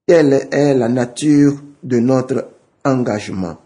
Telle 0.08 0.48
est 0.52 0.74
la 0.74 0.90
nature 0.90 1.54
de 1.84 2.00
notre 2.00 2.48
engagement. 2.84 3.58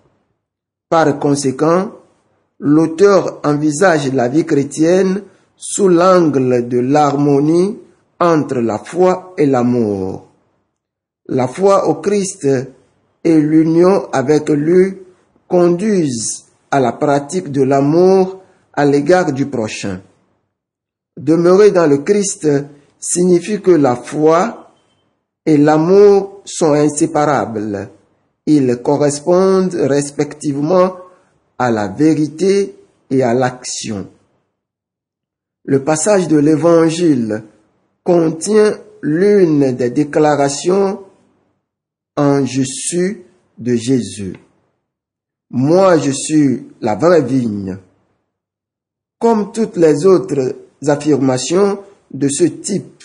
Par 0.90 1.18
conséquent, 1.18 1.92
l'auteur 2.60 3.40
envisage 3.46 4.12
la 4.14 4.28
vie 4.28 4.46
chrétienne 4.46 5.22
sous 5.56 5.88
l'angle 5.88 6.68
de 6.68 6.80
l'harmonie 6.80 7.78
entre 8.20 8.60
la 8.60 8.80
foi 8.80 9.34
et 9.38 9.46
l'amour. 9.46 10.31
La 11.32 11.48
foi 11.48 11.88
au 11.88 11.96
Christ 11.96 12.46
et 13.24 13.40
l'union 13.40 14.10
avec 14.12 14.50
lui 14.50 14.98
conduisent 15.48 16.44
à 16.70 16.82
la 16.82 16.92
pratique 16.92 17.54
de 17.54 17.62
l'amour 17.62 18.42
à 18.74 18.84
l'égard 18.84 19.32
du 19.32 19.46
prochain. 19.46 20.02
Demeurer 21.16 21.72
dans 21.72 21.88
le 21.88 22.00
Christ 22.00 22.50
signifie 23.00 23.62
que 23.62 23.72
la 23.72 23.96
foi 23.96 24.74
et 25.46 25.56
l'amour 25.56 26.42
sont 26.44 26.74
inséparables. 26.74 27.88
Ils 28.46 28.82
correspondent 28.84 29.76
respectivement 29.76 30.98
à 31.58 31.72
la 31.72 31.88
vérité 31.88 32.76
et 33.10 33.24
à 33.24 33.34
l'action. 33.34 34.10
Le 35.64 35.82
passage 35.82 36.28
de 36.28 36.38
l'Évangile 36.38 37.44
contient 38.04 38.78
l'une 39.02 39.72
des 39.78 39.92
déclarations 39.92 41.06
je 42.46 42.64
suis 42.64 43.18
de 43.58 43.76
Jésus. 43.76 44.36
Moi, 45.50 45.98
je 45.98 46.12
suis 46.12 46.68
la 46.82 46.96
vraie 46.96 47.22
vigne. 47.22 47.78
Comme 49.20 49.52
toutes 49.52 49.78
les 49.78 50.06
autres 50.06 50.56
affirmations 50.88 51.80
de 52.12 52.28
ce 52.30 52.46
type 52.46 53.04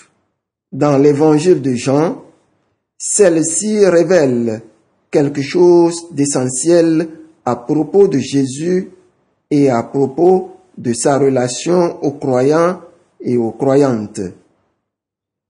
dans 0.73 0.96
l'évangile 0.96 1.61
de 1.61 1.75
Jean, 1.75 2.23
celle-ci 2.99 3.85
révèle 3.87 4.62
quelque 5.11 5.42
chose 5.42 6.06
d'essentiel 6.12 7.08
à 7.44 7.56
propos 7.56 8.08
de 8.08 8.18
Jésus 8.18 8.90
et 9.50 9.70
à 9.70 9.82
propos 9.82 10.56
de 10.78 10.92
sa 10.92 11.18
relation 11.18 12.02
aux 12.02 12.12
croyants 12.12 12.80
et 13.20 13.37
aux 13.37 13.52
croyantes. 13.52 14.20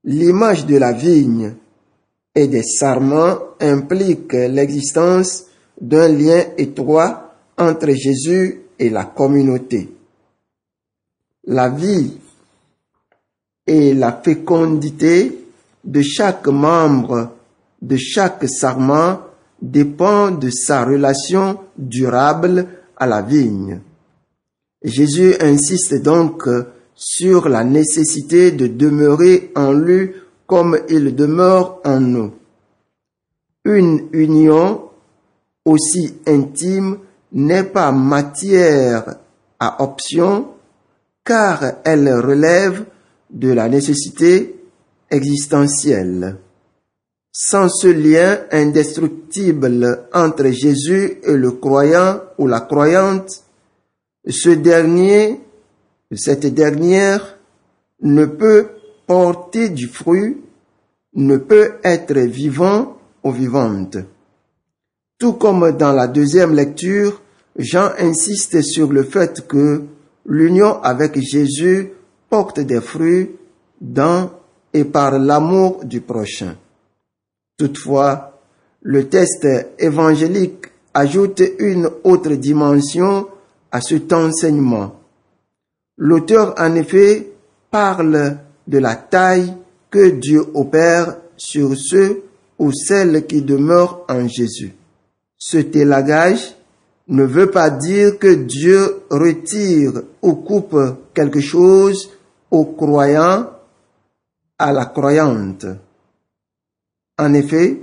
L'image 0.04 0.66
de 0.66 0.76
la 0.76 0.92
vigne 0.92 1.54
et 2.36 2.46
des 2.48 2.62
sarments 2.62 3.38
implique 3.60 4.34
l'existence 4.34 5.46
d'un 5.80 6.08
lien 6.08 6.44
étroit 6.58 7.34
entre 7.56 7.90
Jésus 7.92 8.60
et 8.78 8.90
la 8.90 9.06
communauté. 9.06 9.88
La 11.44 11.70
vie 11.70 12.12
et 13.66 13.94
la 13.94 14.12
fécondité 14.22 15.46
de 15.82 16.02
chaque 16.02 16.46
membre 16.48 17.32
de 17.80 17.96
chaque 17.96 18.48
sarment 18.48 19.20
dépend 19.60 20.30
de 20.30 20.50
sa 20.50 20.84
relation 20.84 21.58
durable 21.76 22.66
à 22.96 23.06
la 23.06 23.22
vigne. 23.22 23.80
Jésus 24.82 25.34
insiste 25.40 26.02
donc 26.02 26.48
sur 26.94 27.48
la 27.48 27.64
nécessité 27.64 28.52
de 28.52 28.66
demeurer 28.66 29.52
en 29.54 29.72
lui 29.72 30.12
comme 30.46 30.78
il 30.88 31.14
demeure 31.14 31.80
en 31.84 32.00
nous. 32.00 32.32
Une 33.64 34.08
union 34.12 34.90
aussi 35.64 36.14
intime 36.26 36.98
n'est 37.32 37.64
pas 37.64 37.90
matière 37.92 39.16
à 39.58 39.82
option 39.82 40.48
car 41.24 41.64
elle 41.84 42.08
relève 42.14 42.84
de 43.30 43.52
la 43.52 43.68
nécessité 43.68 44.54
existentielle. 45.10 46.38
sans 47.38 47.68
ce 47.68 47.88
lien 47.88 48.38
indestructible 48.50 50.08
entre 50.14 50.46
Jésus 50.46 51.18
et 51.22 51.34
le 51.34 51.50
croyant 51.50 52.22
ou 52.38 52.46
la 52.46 52.60
croyante, 52.60 53.42
ce 54.26 54.48
dernier, 54.48 55.38
cette 56.14 56.46
dernière 56.46 57.36
ne 58.00 58.24
peut 58.24 58.68
porter 59.06 59.68
du 59.70 59.88
fruit, 59.88 60.36
ne 61.14 61.36
peut 61.36 61.74
être 61.82 62.18
vivant 62.18 62.98
ou 63.22 63.32
vivante. 63.32 63.96
Tout 65.18 65.34
comme 65.34 65.72
dans 65.72 65.92
la 65.92 66.08
deuxième 66.08 66.54
lecture, 66.54 67.22
Jean 67.58 67.90
insiste 67.98 68.60
sur 68.62 68.92
le 68.92 69.02
fait 69.02 69.46
que 69.46 69.82
l'union 70.26 70.82
avec 70.82 71.18
Jésus 71.18 71.92
porte 72.28 72.60
des 72.60 72.80
fruits 72.80 73.30
dans 73.80 74.30
et 74.74 74.84
par 74.84 75.18
l'amour 75.18 75.84
du 75.84 76.02
prochain. 76.02 76.56
Toutefois, 77.56 78.40
le 78.82 79.08
texte 79.08 79.48
évangélique 79.78 80.66
ajoute 80.92 81.42
une 81.58 81.88
autre 82.04 82.32
dimension 82.34 83.28
à 83.72 83.80
cet 83.80 84.12
enseignement. 84.12 85.00
L'auteur, 85.96 86.54
en 86.58 86.74
effet, 86.74 87.32
parle 87.70 88.36
de 88.66 88.78
la 88.78 88.96
taille 88.96 89.54
que 89.90 90.10
Dieu 90.10 90.44
opère 90.54 91.16
sur 91.36 91.76
ceux 91.76 92.22
ou 92.58 92.72
celles 92.72 93.26
qui 93.26 93.42
demeurent 93.42 94.04
en 94.08 94.26
Jésus. 94.26 94.74
Ce 95.38 95.58
télagage 95.58 96.56
ne 97.08 97.24
veut 97.24 97.50
pas 97.50 97.70
dire 97.70 98.18
que 98.18 98.34
Dieu 98.34 99.02
retire 99.10 100.02
ou 100.22 100.34
coupe 100.34 100.76
quelque 101.14 101.40
chose 101.40 102.10
au 102.50 102.64
croyant, 102.64 103.50
à 104.58 104.72
la 104.72 104.86
croyante. 104.86 105.66
En 107.18 107.34
effet, 107.34 107.80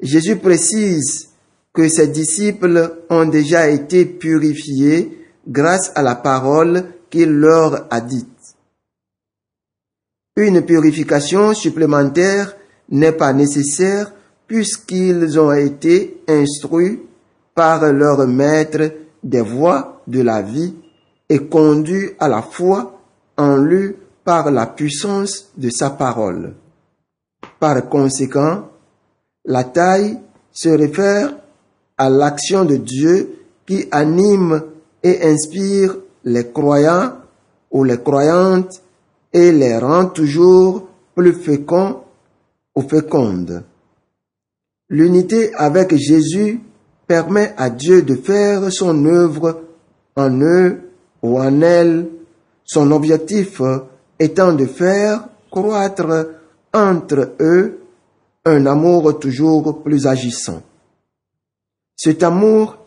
Jésus 0.00 0.36
précise 0.36 1.28
que 1.72 1.88
ses 1.88 2.08
disciples 2.08 3.04
ont 3.10 3.26
déjà 3.26 3.68
été 3.68 4.06
purifiés 4.06 5.26
grâce 5.46 5.92
à 5.94 6.02
la 6.02 6.14
parole 6.14 6.84
qu'il 7.10 7.30
leur 7.30 7.86
a 7.90 8.00
dite. 8.00 8.35
Une 10.36 10.62
purification 10.62 11.54
supplémentaire 11.54 12.54
n'est 12.90 13.12
pas 13.12 13.32
nécessaire 13.32 14.12
puisqu'ils 14.46 15.40
ont 15.40 15.52
été 15.52 16.22
instruits 16.28 17.00
par 17.54 17.90
leur 17.90 18.26
maître 18.28 18.92
des 19.22 19.40
voies 19.40 20.02
de 20.06 20.20
la 20.20 20.42
vie 20.42 20.74
et 21.28 21.38
conduits 21.38 22.10
à 22.18 22.28
la 22.28 22.42
foi 22.42 23.00
en 23.38 23.56
lui 23.56 23.94
par 24.24 24.50
la 24.50 24.66
puissance 24.66 25.50
de 25.56 25.70
sa 25.70 25.90
parole. 25.90 26.54
Par 27.58 27.88
conséquent, 27.88 28.68
la 29.46 29.64
taille 29.64 30.18
se 30.52 30.68
réfère 30.68 31.34
à 31.96 32.10
l'action 32.10 32.66
de 32.66 32.76
Dieu 32.76 33.38
qui 33.66 33.88
anime 33.90 34.62
et 35.02 35.22
inspire 35.26 35.96
les 36.24 36.50
croyants 36.50 37.12
ou 37.70 37.84
les 37.84 37.98
croyantes 38.02 38.82
et 39.36 39.52
les 39.52 39.76
rend 39.76 40.06
toujours 40.06 40.88
plus 41.14 41.34
féconds 41.34 42.00
ou 42.74 42.80
fécondes. 42.80 43.64
L'unité 44.88 45.54
avec 45.54 45.94
Jésus 45.94 46.60
permet 47.06 47.52
à 47.58 47.68
Dieu 47.68 48.00
de 48.00 48.14
faire 48.14 48.72
son 48.72 49.04
œuvre 49.04 49.60
en 50.16 50.40
eux 50.40 50.90
ou 51.20 51.38
en 51.38 51.60
elle, 51.60 52.08
son 52.64 52.90
objectif 52.92 53.60
étant 54.18 54.54
de 54.54 54.64
faire 54.64 55.28
croître 55.50 56.28
entre 56.72 57.34
eux 57.38 57.80
un 58.46 58.64
amour 58.64 59.18
toujours 59.18 59.82
plus 59.82 60.06
agissant. 60.06 60.62
Cet 61.94 62.22
amour 62.22 62.78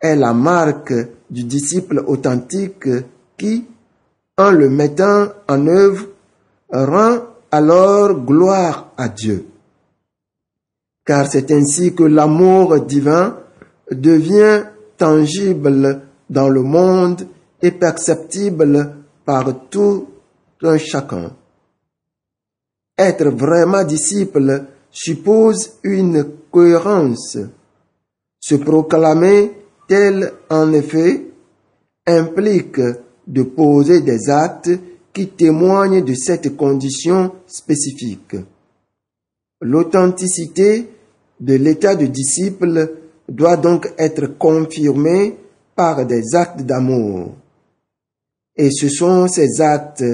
est 0.00 0.14
la 0.14 0.32
marque 0.32 0.94
du 1.28 1.42
disciple 1.42 2.04
authentique 2.06 2.88
qui, 3.36 3.64
en 4.38 4.50
le 4.50 4.68
mettant 4.68 5.28
en 5.48 5.66
œuvre, 5.66 6.06
rend 6.70 7.20
alors 7.50 8.14
gloire 8.24 8.92
à 8.96 9.08
Dieu. 9.08 9.46
Car 11.04 11.26
c'est 11.26 11.50
ainsi 11.52 11.94
que 11.94 12.02
l'amour 12.02 12.80
divin 12.80 13.38
devient 13.90 14.64
tangible 14.98 16.02
dans 16.28 16.48
le 16.48 16.62
monde 16.62 17.26
et 17.62 17.70
perceptible 17.70 18.96
par 19.24 19.68
tout 19.70 20.08
un 20.62 20.78
chacun. 20.78 21.32
Être 22.98 23.28
vraiment 23.28 23.84
disciple 23.84 24.64
suppose 24.90 25.78
une 25.82 26.24
cohérence. 26.50 27.38
Se 28.40 28.54
proclamer 28.56 29.52
tel 29.86 30.32
en 30.50 30.72
effet 30.72 31.26
implique 32.06 32.80
de 33.26 33.42
poser 33.42 34.00
des 34.00 34.30
actes 34.30 34.70
qui 35.12 35.28
témoignent 35.28 36.04
de 36.04 36.14
cette 36.14 36.56
condition 36.56 37.32
spécifique. 37.46 38.36
L'authenticité 39.60 40.88
de 41.40 41.54
l'état 41.54 41.94
de 41.94 42.06
disciple 42.06 42.92
doit 43.28 43.56
donc 43.56 43.92
être 43.98 44.26
confirmée 44.38 45.36
par 45.74 46.06
des 46.06 46.34
actes 46.34 46.62
d'amour. 46.62 47.34
Et 48.56 48.70
ce 48.70 48.88
sont 48.88 49.28
ces 49.28 49.60
actes 49.60 50.04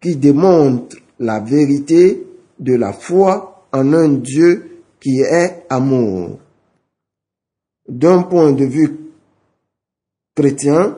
qui 0.00 0.16
démontrent 0.16 0.96
la 1.18 1.40
vérité 1.40 2.26
de 2.58 2.74
la 2.74 2.92
foi 2.92 3.66
en 3.72 3.92
un 3.92 4.08
Dieu 4.08 4.82
qui 5.00 5.20
est 5.20 5.64
amour. 5.68 6.38
D'un 7.88 8.22
point 8.22 8.52
de 8.52 8.64
vue 8.64 8.96
chrétien, 10.34 10.96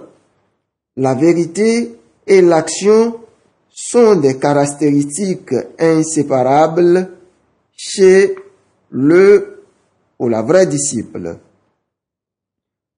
la 0.96 1.14
vérité 1.14 1.98
et 2.26 2.40
l'action 2.40 3.20
sont 3.70 4.16
des 4.16 4.38
caractéristiques 4.38 5.54
inséparables 5.78 7.10
chez 7.76 8.34
le 8.90 9.62
ou 10.18 10.28
la 10.28 10.42
vraie 10.42 10.66
disciple. 10.66 11.36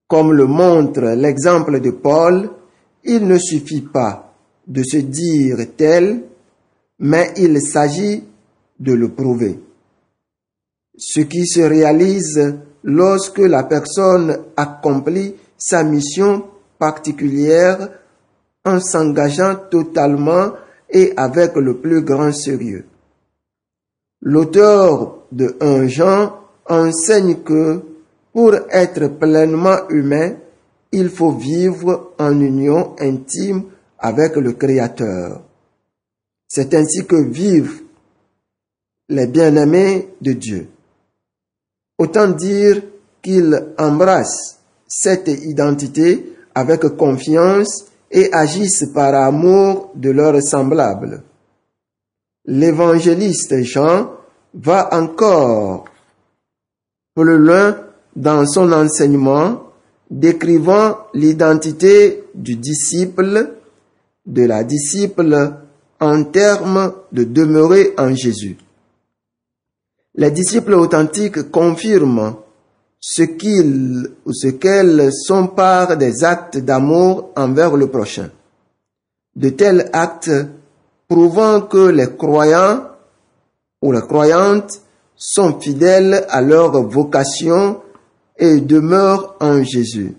Comme 0.07 0.33
le 0.33 0.45
montre 0.45 1.01
l'exemple 1.01 1.81
de 1.81 1.91
Paul, 1.91 2.49
il 3.03 3.27
ne 3.27 3.37
suffit 3.37 3.81
pas 3.81 4.33
de 4.65 4.83
se 4.83 4.97
dire 4.97 5.57
tel, 5.75 6.23
mais 6.99 7.33
il 7.37 7.61
s'agit 7.61 8.23
de 8.79 8.93
le 8.93 9.09
prouver. 9.09 9.59
Ce 10.97 11.21
qui 11.21 11.45
se 11.45 11.61
réalise 11.61 12.55
lorsque 12.83 13.39
la 13.39 13.63
personne 13.63 14.45
accomplit 14.55 15.35
sa 15.57 15.83
mission 15.83 16.45
particulière 16.79 17.89
en 18.65 18.79
s'engageant 18.79 19.55
totalement 19.69 20.53
et 20.89 21.13
avec 21.15 21.55
le 21.55 21.77
plus 21.77 22.01
grand 22.01 22.31
sérieux. 22.31 22.85
L'auteur 24.21 25.19
de 25.31 25.55
Un 25.61 25.87
Jean 25.87 26.39
enseigne 26.67 27.43
que 27.43 27.81
pour 28.33 28.53
être 28.71 29.07
pleinement 29.19 29.87
humain, 29.89 30.35
il 30.91 31.09
faut 31.09 31.31
vivre 31.31 32.13
en 32.17 32.39
union 32.39 32.95
intime 32.99 33.63
avec 33.97 34.35
le 34.35 34.53
Créateur. 34.53 35.41
C'est 36.47 36.73
ainsi 36.73 37.05
que 37.05 37.15
vivent 37.29 37.83
les 39.09 39.27
bien-aimés 39.27 40.09
de 40.21 40.33
Dieu. 40.33 40.67
Autant 41.97 42.29
dire 42.29 42.81
qu'ils 43.21 43.73
embrassent 43.77 44.59
cette 44.87 45.27
identité 45.27 46.33
avec 46.59 46.81
confiance 46.97 47.85
et 48.11 48.31
agissent 48.33 48.91
par 48.93 49.13
amour 49.15 49.91
de 49.95 50.09
leurs 50.09 50.41
semblables. 50.41 51.23
L'évangéliste 52.45 53.61
Jean 53.63 54.11
va 54.53 54.93
encore 54.93 55.85
plus 57.15 57.37
loin 57.37 57.77
dans 58.15 58.45
son 58.45 58.71
enseignement 58.71 59.63
décrivant 60.09 60.97
l'identité 61.13 62.23
du 62.33 62.55
disciple, 62.55 63.53
de 64.25 64.43
la 64.43 64.63
disciple 64.63 65.53
en 65.99 66.23
termes 66.23 66.93
de 67.11 67.23
demeurer 67.23 67.93
en 67.97 68.15
Jésus. 68.15 68.57
Les 70.15 70.31
disciples 70.31 70.73
authentiques 70.73 71.51
confirment 71.51 72.35
ce 72.99 73.23
qu'ils 73.23 74.09
ou 74.25 74.33
ce 74.33 74.47
qu'elles 74.47 75.11
sont 75.13 75.47
par 75.47 75.97
des 75.97 76.23
actes 76.23 76.57
d'amour 76.57 77.31
envers 77.35 77.75
le 77.75 77.87
prochain. 77.87 78.29
De 79.35 79.49
tels 79.49 79.89
actes 79.93 80.31
prouvant 81.07 81.61
que 81.61 81.89
les 81.89 82.15
croyants 82.15 82.83
ou 83.81 83.91
les 83.91 84.01
croyantes 84.01 84.81
sont 85.15 85.59
fidèles 85.59 86.25
à 86.29 86.41
leur 86.41 86.71
vocation 86.83 87.81
et 88.37 88.61
demeurent 88.61 89.35
en 89.39 89.63
Jésus. 89.63 90.15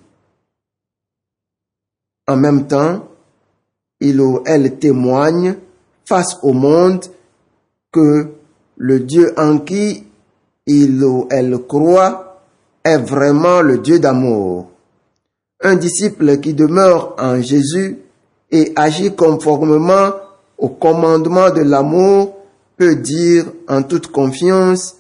En 2.26 2.36
même 2.36 2.66
temps, 2.66 3.08
il 4.00 4.20
ou 4.20 4.42
elle 4.46 4.78
témoigne 4.78 5.56
face 6.04 6.38
au 6.42 6.52
monde 6.52 7.04
que 7.92 8.28
le 8.76 9.00
Dieu 9.00 9.34
en 9.38 9.58
qui 9.58 10.04
il 10.66 11.02
ou 11.02 11.26
elle 11.30 11.58
croit 11.66 12.29
est 12.84 12.98
vraiment 12.98 13.60
le 13.60 13.78
Dieu 13.78 13.98
d'amour. 13.98 14.70
Un 15.62 15.76
disciple 15.76 16.38
qui 16.40 16.54
demeure 16.54 17.14
en 17.18 17.40
Jésus 17.40 17.98
et 18.50 18.72
agit 18.76 19.14
conformément 19.14 20.12
au 20.56 20.68
commandement 20.68 21.50
de 21.50 21.62
l'amour 21.62 22.36
peut 22.76 22.96
dire 22.96 23.44
en 23.68 23.82
toute 23.82 24.08
confiance 24.08 24.96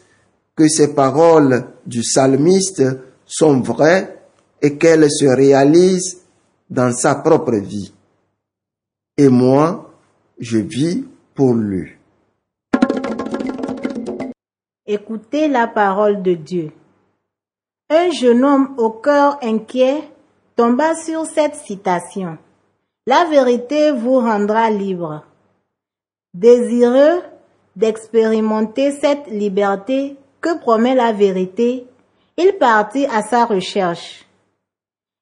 que 0.54 0.68
ces 0.68 0.94
paroles 0.94 1.64
du 1.86 2.00
psalmiste 2.00 2.82
sont 3.26 3.60
vraies 3.60 4.18
et 4.60 4.76
qu'elles 4.76 5.10
se 5.10 5.24
réalisent 5.24 6.18
dans 6.68 6.92
sa 6.92 7.14
propre 7.14 7.56
vie. 7.56 7.92
Et 9.16 9.28
moi, 9.28 9.90
je 10.38 10.58
vis 10.58 11.04
pour 11.34 11.54
lui. 11.54 11.92
Écoutez 14.86 15.48
la 15.48 15.66
parole 15.66 16.22
de 16.22 16.34
Dieu. 16.34 16.70
Un 17.92 18.12
jeune 18.12 18.44
homme 18.44 18.74
au 18.78 18.90
cœur 18.90 19.36
inquiet 19.42 20.08
tomba 20.54 20.94
sur 20.94 21.26
cette 21.26 21.56
citation. 21.56 22.38
La 23.04 23.24
vérité 23.24 23.90
vous 23.90 24.20
rendra 24.20 24.70
libre. 24.70 25.24
Désireux 26.32 27.20
d'expérimenter 27.74 28.92
cette 28.92 29.26
liberté 29.26 30.16
que 30.40 30.56
promet 30.60 30.94
la 30.94 31.10
vérité, 31.10 31.84
il 32.36 32.52
partit 32.60 33.06
à 33.06 33.22
sa 33.22 33.44
recherche. 33.44 34.24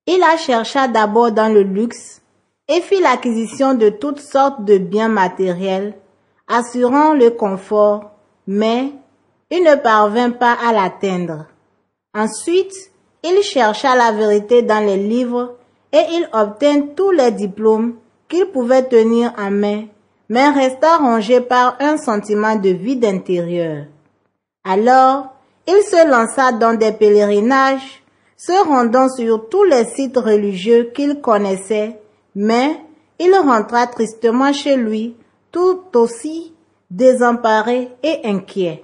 Il 0.06 0.20
la 0.20 0.36
chercha 0.36 0.88
d'abord 0.88 1.32
dans 1.32 1.50
le 1.50 1.62
luxe 1.62 2.20
et 2.68 2.82
fit 2.82 3.00
l'acquisition 3.00 3.72
de 3.72 3.88
toutes 3.88 4.20
sortes 4.20 4.66
de 4.66 4.76
biens 4.76 5.08
matériels, 5.08 5.94
assurant 6.46 7.14
le 7.14 7.30
confort, 7.30 8.10
mais 8.46 8.92
il 9.50 9.64
ne 9.64 9.76
parvint 9.76 10.32
pas 10.32 10.52
à 10.52 10.74
l'atteindre. 10.74 11.46
Ensuite, 12.18 12.74
il 13.22 13.42
chercha 13.42 13.94
la 13.94 14.10
vérité 14.10 14.62
dans 14.62 14.84
les 14.84 14.96
livres 14.96 15.54
et 15.92 16.02
il 16.14 16.28
obtint 16.32 16.80
tous 16.96 17.12
les 17.12 17.30
diplômes 17.30 17.94
qu'il 18.28 18.46
pouvait 18.46 18.88
tenir 18.88 19.32
en 19.38 19.52
main, 19.52 19.84
mais 20.28 20.48
resta 20.48 20.96
rongé 20.96 21.40
par 21.40 21.76
un 21.78 21.96
sentiment 21.96 22.56
de 22.56 22.70
vide 22.70 23.04
intérieur. 23.04 23.84
Alors, 24.64 25.28
il 25.68 25.80
se 25.84 26.08
lança 26.10 26.50
dans 26.50 26.76
des 26.76 26.90
pèlerinages, 26.90 28.02
se 28.36 28.66
rendant 28.66 29.08
sur 29.08 29.48
tous 29.48 29.62
les 29.62 29.84
sites 29.84 30.16
religieux 30.16 30.90
qu'il 30.92 31.20
connaissait, 31.20 32.00
mais 32.34 32.80
il 33.20 33.32
rentra 33.32 33.86
tristement 33.86 34.52
chez 34.52 34.74
lui, 34.74 35.14
tout 35.52 35.82
aussi 35.94 36.52
désemparé 36.90 37.90
et 38.02 38.22
inquiet. 38.24 38.82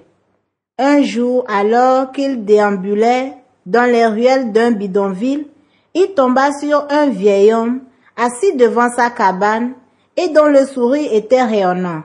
Un 0.77 1.03
jour, 1.03 1.45
alors 1.47 2.11
qu'il 2.11 2.43
déambulait 2.43 3.33
dans 3.65 3.89
les 3.89 4.05
ruelles 4.05 4.51
d'un 4.51 4.71
bidonville, 4.71 5.47
il 5.93 6.13
tomba 6.13 6.51
sur 6.51 6.85
un 6.89 7.07
vieil 7.07 7.53
homme 7.53 7.81
assis 8.17 8.55
devant 8.55 8.89
sa 8.89 9.09
cabane 9.09 9.73
et 10.17 10.29
dont 10.29 10.47
le 10.47 10.65
sourire 10.65 11.13
était 11.13 11.43
rayonnant. 11.43 12.03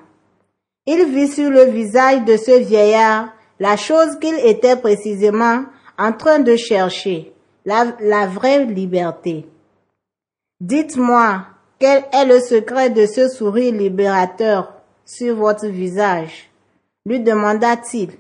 Il 0.87 1.07
vit 1.07 1.29
sur 1.29 1.51
le 1.51 1.65
visage 1.65 2.25
de 2.25 2.37
ce 2.37 2.59
vieillard 2.59 3.31
la 3.59 3.77
chose 3.77 4.19
qu'il 4.21 4.39
était 4.39 4.77
précisément 4.77 5.65
en 5.99 6.13
train 6.13 6.39
de 6.39 6.57
chercher, 6.57 7.33
la, 7.65 8.27
vraie 8.27 8.65
liberté. 8.65 9.47
Dites-moi, 10.61 11.43
quel 11.79 12.05
est 12.13 12.25
le 12.25 12.41
secret 12.41 12.91
de 12.91 13.07
ce 13.07 13.29
sourire 13.29 13.75
libérateur 13.75 14.73
sur 15.05 15.37
votre 15.37 15.67
visage? 15.67 16.51
lui 17.07 17.21
demanda-t-il. 17.21 18.11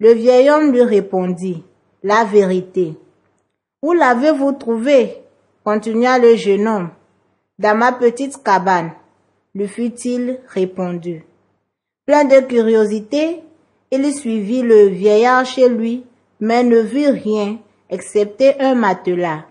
Le 0.00 0.12
vieil 0.12 0.50
homme 0.50 0.72
lui 0.72 0.82
répondit, 0.82 1.62
La 2.02 2.24
vérité. 2.24 2.98
Où 3.82 3.92
l'avez-vous 3.92 4.52
trouvé? 4.52 5.22
continua 5.64 6.18
le 6.18 6.34
jeune 6.36 6.66
homme. 6.66 6.90
Dans 7.58 7.76
ma 7.76 7.92
petite 7.92 8.42
cabane, 8.42 8.90
lui 9.54 9.68
fut-il 9.68 10.40
répondu. 10.48 11.24
Plein 12.06 12.24
de 12.24 12.40
curiosité, 12.40 13.42
il 13.92 14.12
suivit 14.12 14.62
le 14.62 14.88
vieillard 14.88 15.46
chez 15.46 15.68
lui, 15.68 16.04
mais 16.40 16.64
ne 16.64 16.80
vit 16.80 17.08
rien 17.08 17.58
excepté 17.88 18.60
un 18.60 18.74
matelas. 18.74 19.44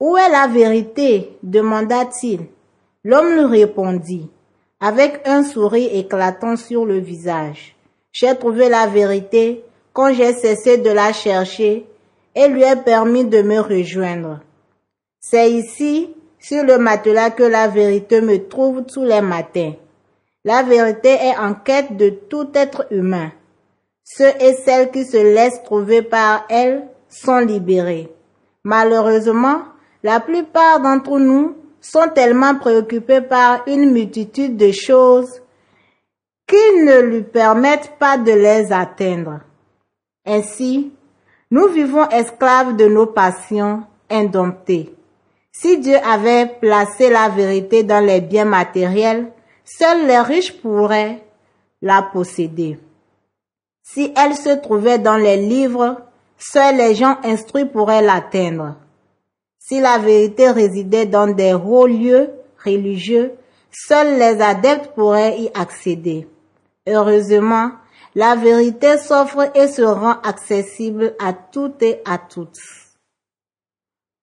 Où 0.00 0.16
est 0.16 0.30
la 0.30 0.46
vérité? 0.46 1.36
demanda-t-il. 1.42 2.46
L'homme 3.04 3.34
lui 3.34 3.60
répondit, 3.60 4.30
avec 4.80 5.20
un 5.26 5.42
sourire 5.44 5.90
éclatant 5.92 6.56
sur 6.56 6.86
le 6.86 6.98
visage. 6.98 7.75
J'ai 8.18 8.34
trouvé 8.34 8.70
la 8.70 8.86
vérité 8.86 9.62
quand 9.92 10.10
j'ai 10.14 10.32
cessé 10.32 10.78
de 10.78 10.88
la 10.88 11.12
chercher 11.12 11.84
et 12.34 12.48
lui 12.48 12.62
ai 12.62 12.74
permis 12.74 13.26
de 13.26 13.42
me 13.42 13.60
rejoindre. 13.60 14.40
C'est 15.20 15.52
ici, 15.52 16.08
sur 16.38 16.64
le 16.64 16.78
matelas, 16.78 17.28
que 17.28 17.42
la 17.42 17.68
vérité 17.68 18.22
me 18.22 18.48
trouve 18.48 18.84
tous 18.86 19.04
les 19.04 19.20
matins. 19.20 19.74
La 20.46 20.62
vérité 20.62 21.10
est 21.10 21.36
en 21.36 21.52
quête 21.52 21.94
de 21.98 22.08
tout 22.08 22.48
être 22.54 22.86
humain. 22.90 23.32
Ceux 24.02 24.32
et 24.40 24.54
celles 24.64 24.90
qui 24.90 25.04
se 25.04 25.18
laissent 25.18 25.62
trouver 25.62 26.00
par 26.00 26.46
elle 26.48 26.84
sont 27.10 27.40
libérés. 27.40 28.08
Malheureusement, 28.64 29.60
la 30.02 30.20
plupart 30.20 30.80
d'entre 30.80 31.18
nous 31.18 31.54
sont 31.82 32.08
tellement 32.14 32.54
préoccupés 32.54 33.20
par 33.20 33.64
une 33.66 33.90
multitude 33.90 34.56
de 34.56 34.72
choses 34.72 35.42
qui 36.46 36.84
ne 36.84 37.00
lui 37.00 37.22
permettent 37.22 37.98
pas 37.98 38.18
de 38.18 38.32
les 38.32 38.72
atteindre. 38.72 39.40
Ainsi, 40.24 40.92
nous 41.50 41.68
vivons 41.68 42.08
esclaves 42.08 42.76
de 42.76 42.86
nos 42.86 43.06
passions 43.06 43.82
indomptées. 44.10 44.94
Si 45.52 45.78
Dieu 45.78 45.96
avait 46.04 46.46
placé 46.46 47.10
la 47.10 47.28
vérité 47.28 47.82
dans 47.82 48.04
les 48.04 48.20
biens 48.20 48.44
matériels, 48.44 49.32
seuls 49.64 50.06
les 50.06 50.20
riches 50.20 50.60
pourraient 50.60 51.22
la 51.82 52.02
posséder. 52.02 52.78
Si 53.82 54.12
elle 54.16 54.34
se 54.34 54.50
trouvait 54.60 54.98
dans 54.98 55.16
les 55.16 55.36
livres, 55.36 56.02
seuls 56.36 56.76
les 56.76 56.94
gens 56.94 57.16
instruits 57.24 57.64
pourraient 57.64 58.02
l'atteindre. 58.02 58.76
Si 59.58 59.80
la 59.80 59.98
vérité 59.98 60.50
résidait 60.50 61.06
dans 61.06 61.26
des 61.26 61.54
hauts 61.54 61.86
lieux 61.86 62.30
religieux, 62.64 63.32
seuls 63.70 64.18
les 64.18 64.40
adeptes 64.40 64.92
pourraient 64.94 65.40
y 65.40 65.50
accéder. 65.54 66.28
Heureusement, 66.86 67.72
la 68.14 68.36
vérité 68.36 68.98
s'offre 68.98 69.50
et 69.54 69.68
se 69.68 69.82
rend 69.82 70.20
accessible 70.22 71.14
à 71.18 71.32
toutes 71.32 71.82
et 71.82 72.00
à 72.04 72.18
toutes. 72.18 72.58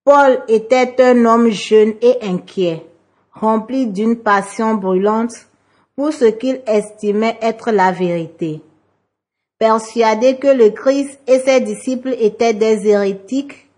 Paul 0.06 0.44
était 0.48 0.96
un 1.00 1.26
homme 1.26 1.50
jeune 1.50 1.94
et 2.02 2.18
inquiet, 2.24 2.86
rempli 3.32 3.88
d'une 3.88 4.18
passion 4.18 4.76
brûlante 4.76 5.34
pour 5.96 6.12
ce 6.12 6.26
qu'il 6.26 6.62
estimait 6.66 7.38
être 7.42 7.72
la 7.72 7.92
vérité. 7.92 8.62
Persuadé 9.60 10.38
que 10.38 10.48
le 10.48 10.72
Christ 10.72 11.20
et 11.28 11.40
ses 11.40 11.62
disciples 11.62 12.16
étaient 12.20 12.54
des 12.54 12.88
hérétiques, 12.88 13.70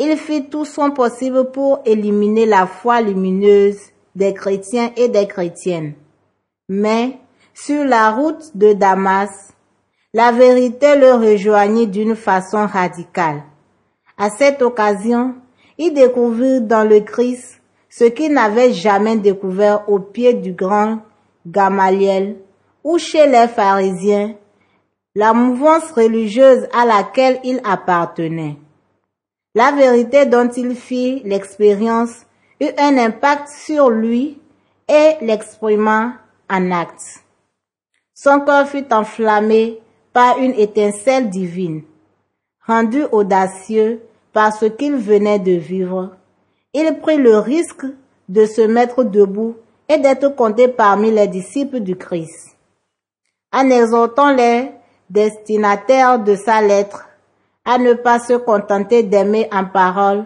il 0.00 0.16
fit 0.16 0.48
tout 0.48 0.64
son 0.64 0.90
possible 0.90 1.50
pour 1.50 1.80
éliminer 1.84 2.46
la 2.46 2.66
foi 2.66 3.00
lumineuse 3.00 3.78
des 4.14 4.32
chrétiens 4.32 4.92
et 4.96 5.08
des 5.08 5.26
chrétiennes. 5.26 5.94
Mais 6.68 7.18
sur 7.64 7.84
la 7.84 8.12
route 8.12 8.56
de 8.56 8.72
Damas, 8.72 9.52
la 10.14 10.30
vérité 10.30 10.94
le 10.94 11.14
rejoignit 11.14 11.90
d'une 11.90 12.14
façon 12.14 12.66
radicale. 12.66 13.42
À 14.16 14.30
cette 14.30 14.62
occasion, 14.62 15.34
il 15.76 15.92
découvrit 15.92 16.60
dans 16.60 16.88
le 16.88 17.00
Christ 17.00 17.60
ce 17.90 18.04
qu'il 18.04 18.32
n'avait 18.32 18.72
jamais 18.72 19.16
découvert 19.16 19.88
au 19.88 19.98
pied 19.98 20.34
du 20.34 20.52
grand 20.52 20.98
Gamaliel 21.46 22.36
ou 22.84 22.96
chez 22.96 23.26
les 23.26 23.48
pharisiens, 23.48 24.34
la 25.16 25.32
mouvance 25.32 25.90
religieuse 25.90 26.68
à 26.72 26.84
laquelle 26.84 27.40
il 27.42 27.60
appartenait. 27.64 28.56
La 29.56 29.72
vérité 29.72 30.26
dont 30.26 30.48
il 30.56 30.76
fit 30.76 31.22
l'expérience 31.24 32.24
eut 32.60 32.70
un 32.78 32.96
impact 32.98 33.48
sur 33.48 33.90
lui 33.90 34.40
et 34.88 35.14
l'exprima 35.22 36.12
en 36.48 36.70
acte. 36.70 37.24
Son 38.20 38.40
corps 38.40 38.66
fut 38.66 38.92
enflammé 38.92 39.78
par 40.12 40.38
une 40.38 40.54
étincelle 40.54 41.30
divine. 41.30 41.82
Rendu 42.66 43.04
audacieux 43.12 44.02
par 44.32 44.52
ce 44.52 44.64
qu'il 44.64 44.96
venait 44.96 45.38
de 45.38 45.52
vivre, 45.52 46.16
il 46.74 46.98
prit 46.98 47.18
le 47.18 47.38
risque 47.38 47.86
de 48.28 48.44
se 48.44 48.62
mettre 48.62 49.04
debout 49.04 49.54
et 49.88 49.98
d'être 49.98 50.34
compté 50.34 50.66
parmi 50.66 51.12
les 51.12 51.28
disciples 51.28 51.78
du 51.78 51.94
Christ. 51.94 52.56
En 53.52 53.70
exhortant 53.70 54.34
les 54.34 54.72
destinataires 55.08 56.18
de 56.18 56.34
sa 56.34 56.60
lettre 56.60 57.08
à 57.64 57.78
ne 57.78 57.92
pas 57.92 58.18
se 58.18 58.32
contenter 58.32 59.04
d'aimer 59.04 59.48
en 59.52 59.64
parole 59.64 60.24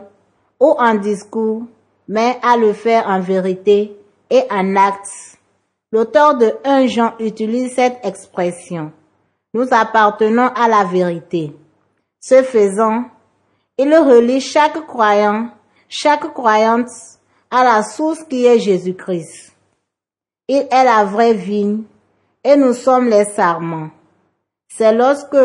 ou 0.59 0.75
en 0.79 0.95
discours, 0.95 1.65
mais 2.09 2.39
à 2.43 2.57
le 2.57 2.73
faire 2.73 3.07
en 3.07 3.21
vérité 3.21 3.95
et 4.31 4.45
en 4.51 4.77
actes 4.77 5.37
L'auteur 5.93 6.37
de 6.37 6.55
1 6.65 6.87
Jean 6.87 7.15
utilise 7.19 7.75
cette 7.75 8.05
expression. 8.05 8.93
nous 9.55 9.69
appartenons 9.71 10.49
à 10.55 10.67
la 10.69 10.85
vérité. 10.85 11.55
Ce 12.21 12.43
faisant, 12.43 13.05
il 13.77 13.95
relie 13.95 14.41
chaque 14.41 14.87
croyant, 14.87 15.51
chaque 15.89 16.33
croyante 16.33 16.89
à 17.51 17.63
la 17.65 17.83
source 17.83 18.25
qui 18.25 18.47
est 18.47 18.59
Jésus-Christ. 18.59 19.53
Il 20.49 20.67
est 20.71 20.85
la 20.85 21.05
vraie 21.05 21.35
vigne 21.35 21.83
et 22.43 22.57
nous 22.57 22.73
sommes 22.73 23.09
les 23.09 23.27
sarments. 23.27 23.91
C'est 24.69 24.95
lorsque 24.95 25.37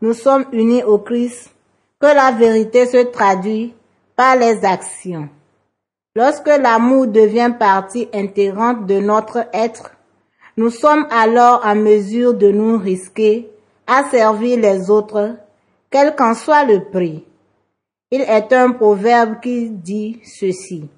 nous 0.00 0.14
sommes 0.14 0.46
unis 0.52 0.82
au 0.82 0.98
Christ 0.98 1.54
que 2.00 2.06
la 2.06 2.32
vérité 2.32 2.86
se 2.86 3.04
traduit 3.04 3.74
par 4.16 4.34
les 4.36 4.64
actions. 4.64 5.28
Lorsque 6.16 6.46
l'amour 6.46 7.08
devient 7.08 7.52
partie 7.58 8.08
intégrante 8.14 8.86
de 8.86 9.00
notre 9.00 9.48
être, 9.52 9.90
nous 10.56 10.70
sommes 10.70 11.08
alors 11.10 11.62
en 11.64 11.74
mesure 11.74 12.34
de 12.34 12.52
nous 12.52 12.78
risquer 12.78 13.50
à 13.88 14.04
servir 14.10 14.60
les 14.60 14.90
autres, 14.90 15.34
quel 15.90 16.14
qu'en 16.14 16.34
soit 16.34 16.64
le 16.64 16.84
prix. 16.84 17.24
Il 18.12 18.20
est 18.20 18.52
un 18.52 18.70
proverbe 18.70 19.40
qui 19.40 19.70
dit 19.70 20.20
ceci. 20.24 20.88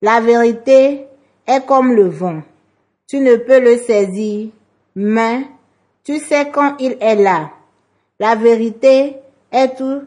La 0.00 0.20
vérité 0.20 1.06
est 1.46 1.64
comme 1.64 1.92
le 1.92 2.08
vent. 2.08 2.42
Tu 3.06 3.20
ne 3.20 3.36
peux 3.36 3.60
le 3.60 3.78
saisir, 3.78 4.48
mais 4.96 5.46
tu 6.02 6.18
sais 6.18 6.50
quand 6.50 6.74
il 6.80 6.96
est 7.00 7.14
là. 7.14 7.50
La 8.18 8.34
vérité 8.34 9.18
est 9.52 9.76
tout 9.76 10.02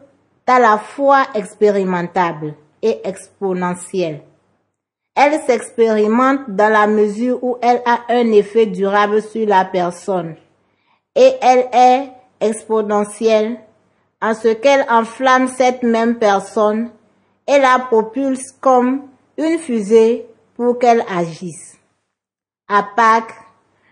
à 0.46 0.58
la 0.58 0.76
fois 0.76 1.22
expérimentable 1.34 2.54
et 2.82 3.00
exponentielle. 3.04 4.22
Elle 5.14 5.40
s'expérimente 5.46 6.42
dans 6.48 6.70
la 6.70 6.86
mesure 6.86 7.42
où 7.42 7.56
elle 7.62 7.82
a 7.86 8.00
un 8.10 8.30
effet 8.32 8.66
durable 8.66 9.22
sur 9.22 9.46
la 9.46 9.64
personne 9.64 10.36
et 11.14 11.32
elle 11.40 11.68
est 11.72 12.10
exponentielle 12.40 13.58
en 14.20 14.34
ce 14.34 14.48
qu'elle 14.48 14.84
enflamme 14.90 15.48
cette 15.48 15.82
même 15.82 16.18
personne 16.18 16.90
et 17.46 17.58
la 17.58 17.78
propulse 17.78 18.52
comme 18.60 19.02
une 19.38 19.58
fusée 19.58 20.26
pour 20.54 20.78
qu'elle 20.78 21.04
agisse. 21.08 21.76
À 22.68 22.86
Pâques, 22.96 23.34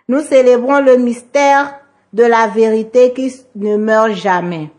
nous 0.08 0.20
célébrons 0.20 0.80
le 0.80 0.96
mystère 0.96 1.80
de 2.12 2.24
la 2.24 2.46
vérité 2.48 3.12
qui 3.12 3.34
ne 3.54 3.76
meurt 3.76 4.12
jamais. 4.12 4.70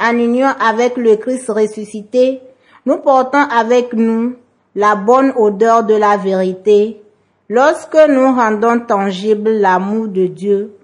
En 0.00 0.16
union 0.16 0.48
avec 0.60 0.96
le 0.96 1.16
Christ 1.16 1.48
ressuscité, 1.48 2.40
nous 2.86 2.98
portons 2.98 3.38
avec 3.50 3.92
nous 3.92 4.36
la 4.74 4.94
bonne 4.94 5.32
odeur 5.36 5.84
de 5.84 5.94
la 5.94 6.16
vérité 6.16 7.00
lorsque 7.48 7.96
nous 8.08 8.34
rendons 8.34 8.80
tangible 8.80 9.50
l'amour 9.50 10.08
de 10.08 10.26
Dieu 10.26 10.76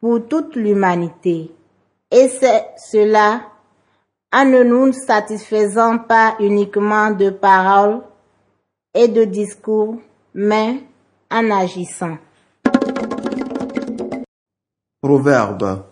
pour 0.00 0.26
toute 0.26 0.56
l'humanité. 0.56 1.50
Et 2.10 2.28
c'est 2.28 2.66
cela 2.76 3.42
en 4.32 4.44
ne 4.44 4.62
nous 4.64 4.92
satisfaisant 4.92 5.98
pas 5.98 6.36
uniquement 6.40 7.10
de 7.10 7.30
paroles 7.30 8.00
et 8.92 9.08
de 9.08 9.24
discours, 9.24 9.96
mais 10.34 10.80
en 11.30 11.50
agissant. 11.50 12.18
Proverbe. 15.00 15.84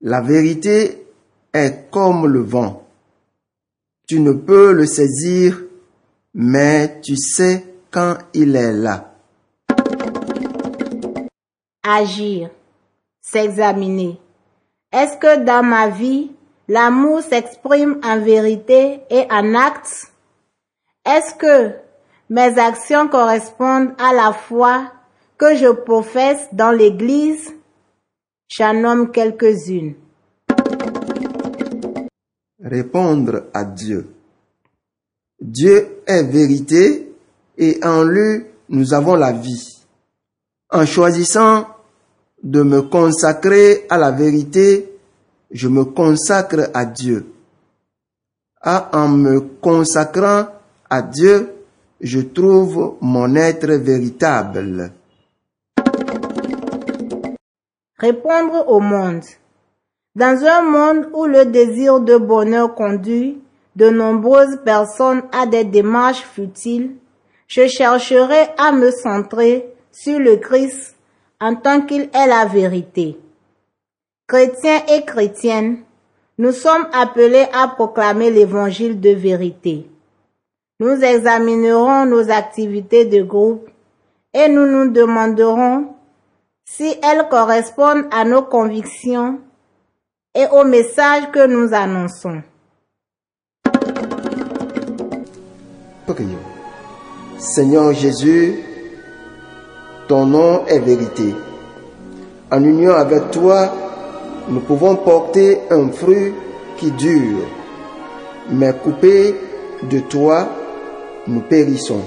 La 0.00 0.20
vérité 0.20 1.06
est 1.52 1.90
comme 1.90 2.26
le 2.26 2.40
vent. 2.40 2.83
Tu 4.06 4.20
ne 4.20 4.32
peux 4.32 4.72
le 4.72 4.84
saisir, 4.84 5.62
mais 6.34 7.00
tu 7.00 7.16
sais 7.16 7.64
quand 7.90 8.18
il 8.34 8.54
est 8.54 8.72
là. 8.72 9.14
Agir, 11.82 12.50
s'examiner. 13.22 14.20
Est-ce 14.92 15.16
que 15.16 15.42
dans 15.42 15.62
ma 15.62 15.88
vie, 15.88 16.30
l'amour 16.68 17.22
s'exprime 17.22 17.98
en 18.04 18.20
vérité 18.20 19.00
et 19.08 19.26
en 19.30 19.54
actes? 19.54 20.12
Est-ce 21.06 21.34
que 21.34 21.74
mes 22.28 22.58
actions 22.58 23.08
correspondent 23.08 23.94
à 23.98 24.12
la 24.12 24.34
foi 24.34 24.92
que 25.38 25.56
je 25.56 25.70
professe 25.72 26.46
dans 26.52 26.72
l'Église? 26.72 27.54
J'en 28.48 28.74
nomme 28.74 29.10
quelques-unes. 29.10 29.94
Répondre 32.64 33.44
à 33.52 33.64
Dieu. 33.64 34.08
Dieu 35.38 35.98
est 36.06 36.22
vérité 36.22 37.12
et 37.58 37.78
en 37.84 38.02
lui 38.04 38.44
nous 38.70 38.94
avons 38.94 39.16
la 39.16 39.32
vie. 39.32 39.84
En 40.70 40.86
choisissant 40.86 41.66
de 42.42 42.62
me 42.62 42.80
consacrer 42.80 43.84
à 43.90 43.98
la 43.98 44.10
vérité, 44.10 44.90
je 45.50 45.68
me 45.68 45.84
consacre 45.84 46.70
à 46.72 46.86
Dieu. 46.86 47.26
Ah, 48.62 48.88
en 48.94 49.08
me 49.08 49.40
consacrant 49.40 50.46
à 50.88 51.02
Dieu, 51.02 51.52
je 52.00 52.20
trouve 52.20 52.96
mon 53.02 53.34
être 53.36 53.72
véritable. 53.74 54.90
Répondre 57.98 58.64
au 58.68 58.80
monde. 58.80 59.24
Dans 60.16 60.44
un 60.44 60.62
monde 60.62 61.08
où 61.12 61.24
le 61.24 61.44
désir 61.44 61.98
de 61.98 62.16
bonheur 62.16 62.76
conduit 62.76 63.42
de 63.74 63.90
nombreuses 63.90 64.60
personnes 64.64 65.22
à 65.32 65.46
des 65.46 65.64
démarches 65.64 66.22
futiles, 66.22 66.92
je 67.48 67.66
chercherai 67.66 68.48
à 68.56 68.70
me 68.70 68.92
centrer 68.92 69.66
sur 69.90 70.20
le 70.20 70.36
Christ 70.36 70.96
en 71.40 71.56
tant 71.56 71.80
qu'il 71.80 72.02
est 72.02 72.26
la 72.28 72.44
vérité. 72.44 73.18
Chrétiens 74.28 74.82
et 74.88 75.04
chrétiennes, 75.04 75.78
nous 76.38 76.52
sommes 76.52 76.86
appelés 76.92 77.46
à 77.52 77.66
proclamer 77.66 78.30
l'évangile 78.30 79.00
de 79.00 79.10
vérité. 79.10 79.90
Nous 80.78 81.02
examinerons 81.02 82.06
nos 82.06 82.30
activités 82.30 83.04
de 83.04 83.22
groupe 83.22 83.68
et 84.32 84.48
nous 84.48 84.66
nous 84.66 84.92
demanderons 84.92 85.88
si 86.64 86.94
elles 87.02 87.28
correspondent 87.28 88.06
à 88.12 88.24
nos 88.24 88.42
convictions 88.42 89.40
et 90.34 90.46
au 90.50 90.64
message 90.64 91.30
que 91.32 91.46
nous 91.46 91.72
annonçons. 91.72 92.42
Prions. 96.06 96.38
Seigneur 97.38 97.92
Jésus, 97.92 98.56
ton 100.08 100.26
nom 100.26 100.66
est 100.66 100.80
vérité. 100.80 101.34
En 102.50 102.62
union 102.64 102.94
avec 102.94 103.30
toi, 103.30 103.72
nous 104.48 104.60
pouvons 104.60 104.96
porter 104.96 105.60
un 105.70 105.90
fruit 105.90 106.34
qui 106.76 106.90
dure, 106.90 107.46
mais 108.50 108.72
coupé 108.82 109.34
de 109.82 110.00
toi, 110.00 110.48
nous 111.26 111.42
périssons. 111.42 112.02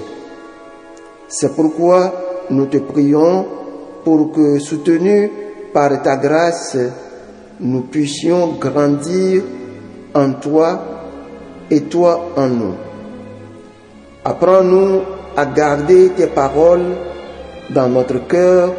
C'est 1.28 1.54
pourquoi 1.54 2.12
nous 2.50 2.66
te 2.66 2.78
prions 2.78 3.46
pour 4.04 4.32
que, 4.32 4.58
soutenus 4.58 5.30
par 5.72 6.02
ta 6.02 6.16
grâce, 6.16 6.76
nous 7.60 7.82
puissions 7.82 8.54
grandir 8.60 9.42
en 10.14 10.32
toi 10.34 10.80
et 11.70 11.82
toi 11.82 12.32
en 12.36 12.48
nous. 12.48 12.74
Apprends-nous 14.24 15.02
à 15.36 15.46
garder 15.46 16.10
tes 16.10 16.26
paroles 16.26 16.96
dans 17.70 17.88
notre 17.88 18.26
cœur 18.26 18.72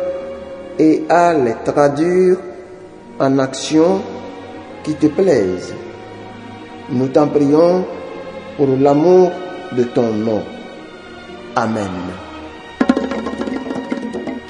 et 0.78 1.04
à 1.10 1.34
les 1.34 1.56
traduire 1.66 2.38
en 3.20 3.38
actions 3.40 4.02
qui 4.84 4.94
te 4.94 5.08
plaisent. 5.08 5.74
Nous 6.90 7.08
t'en 7.08 7.28
prions 7.28 7.86
pour 8.58 8.68
l'amour 8.80 9.32
de 9.76 9.84
ton 9.84 10.14
nom. 10.14 10.42
Amen. 11.56 12.29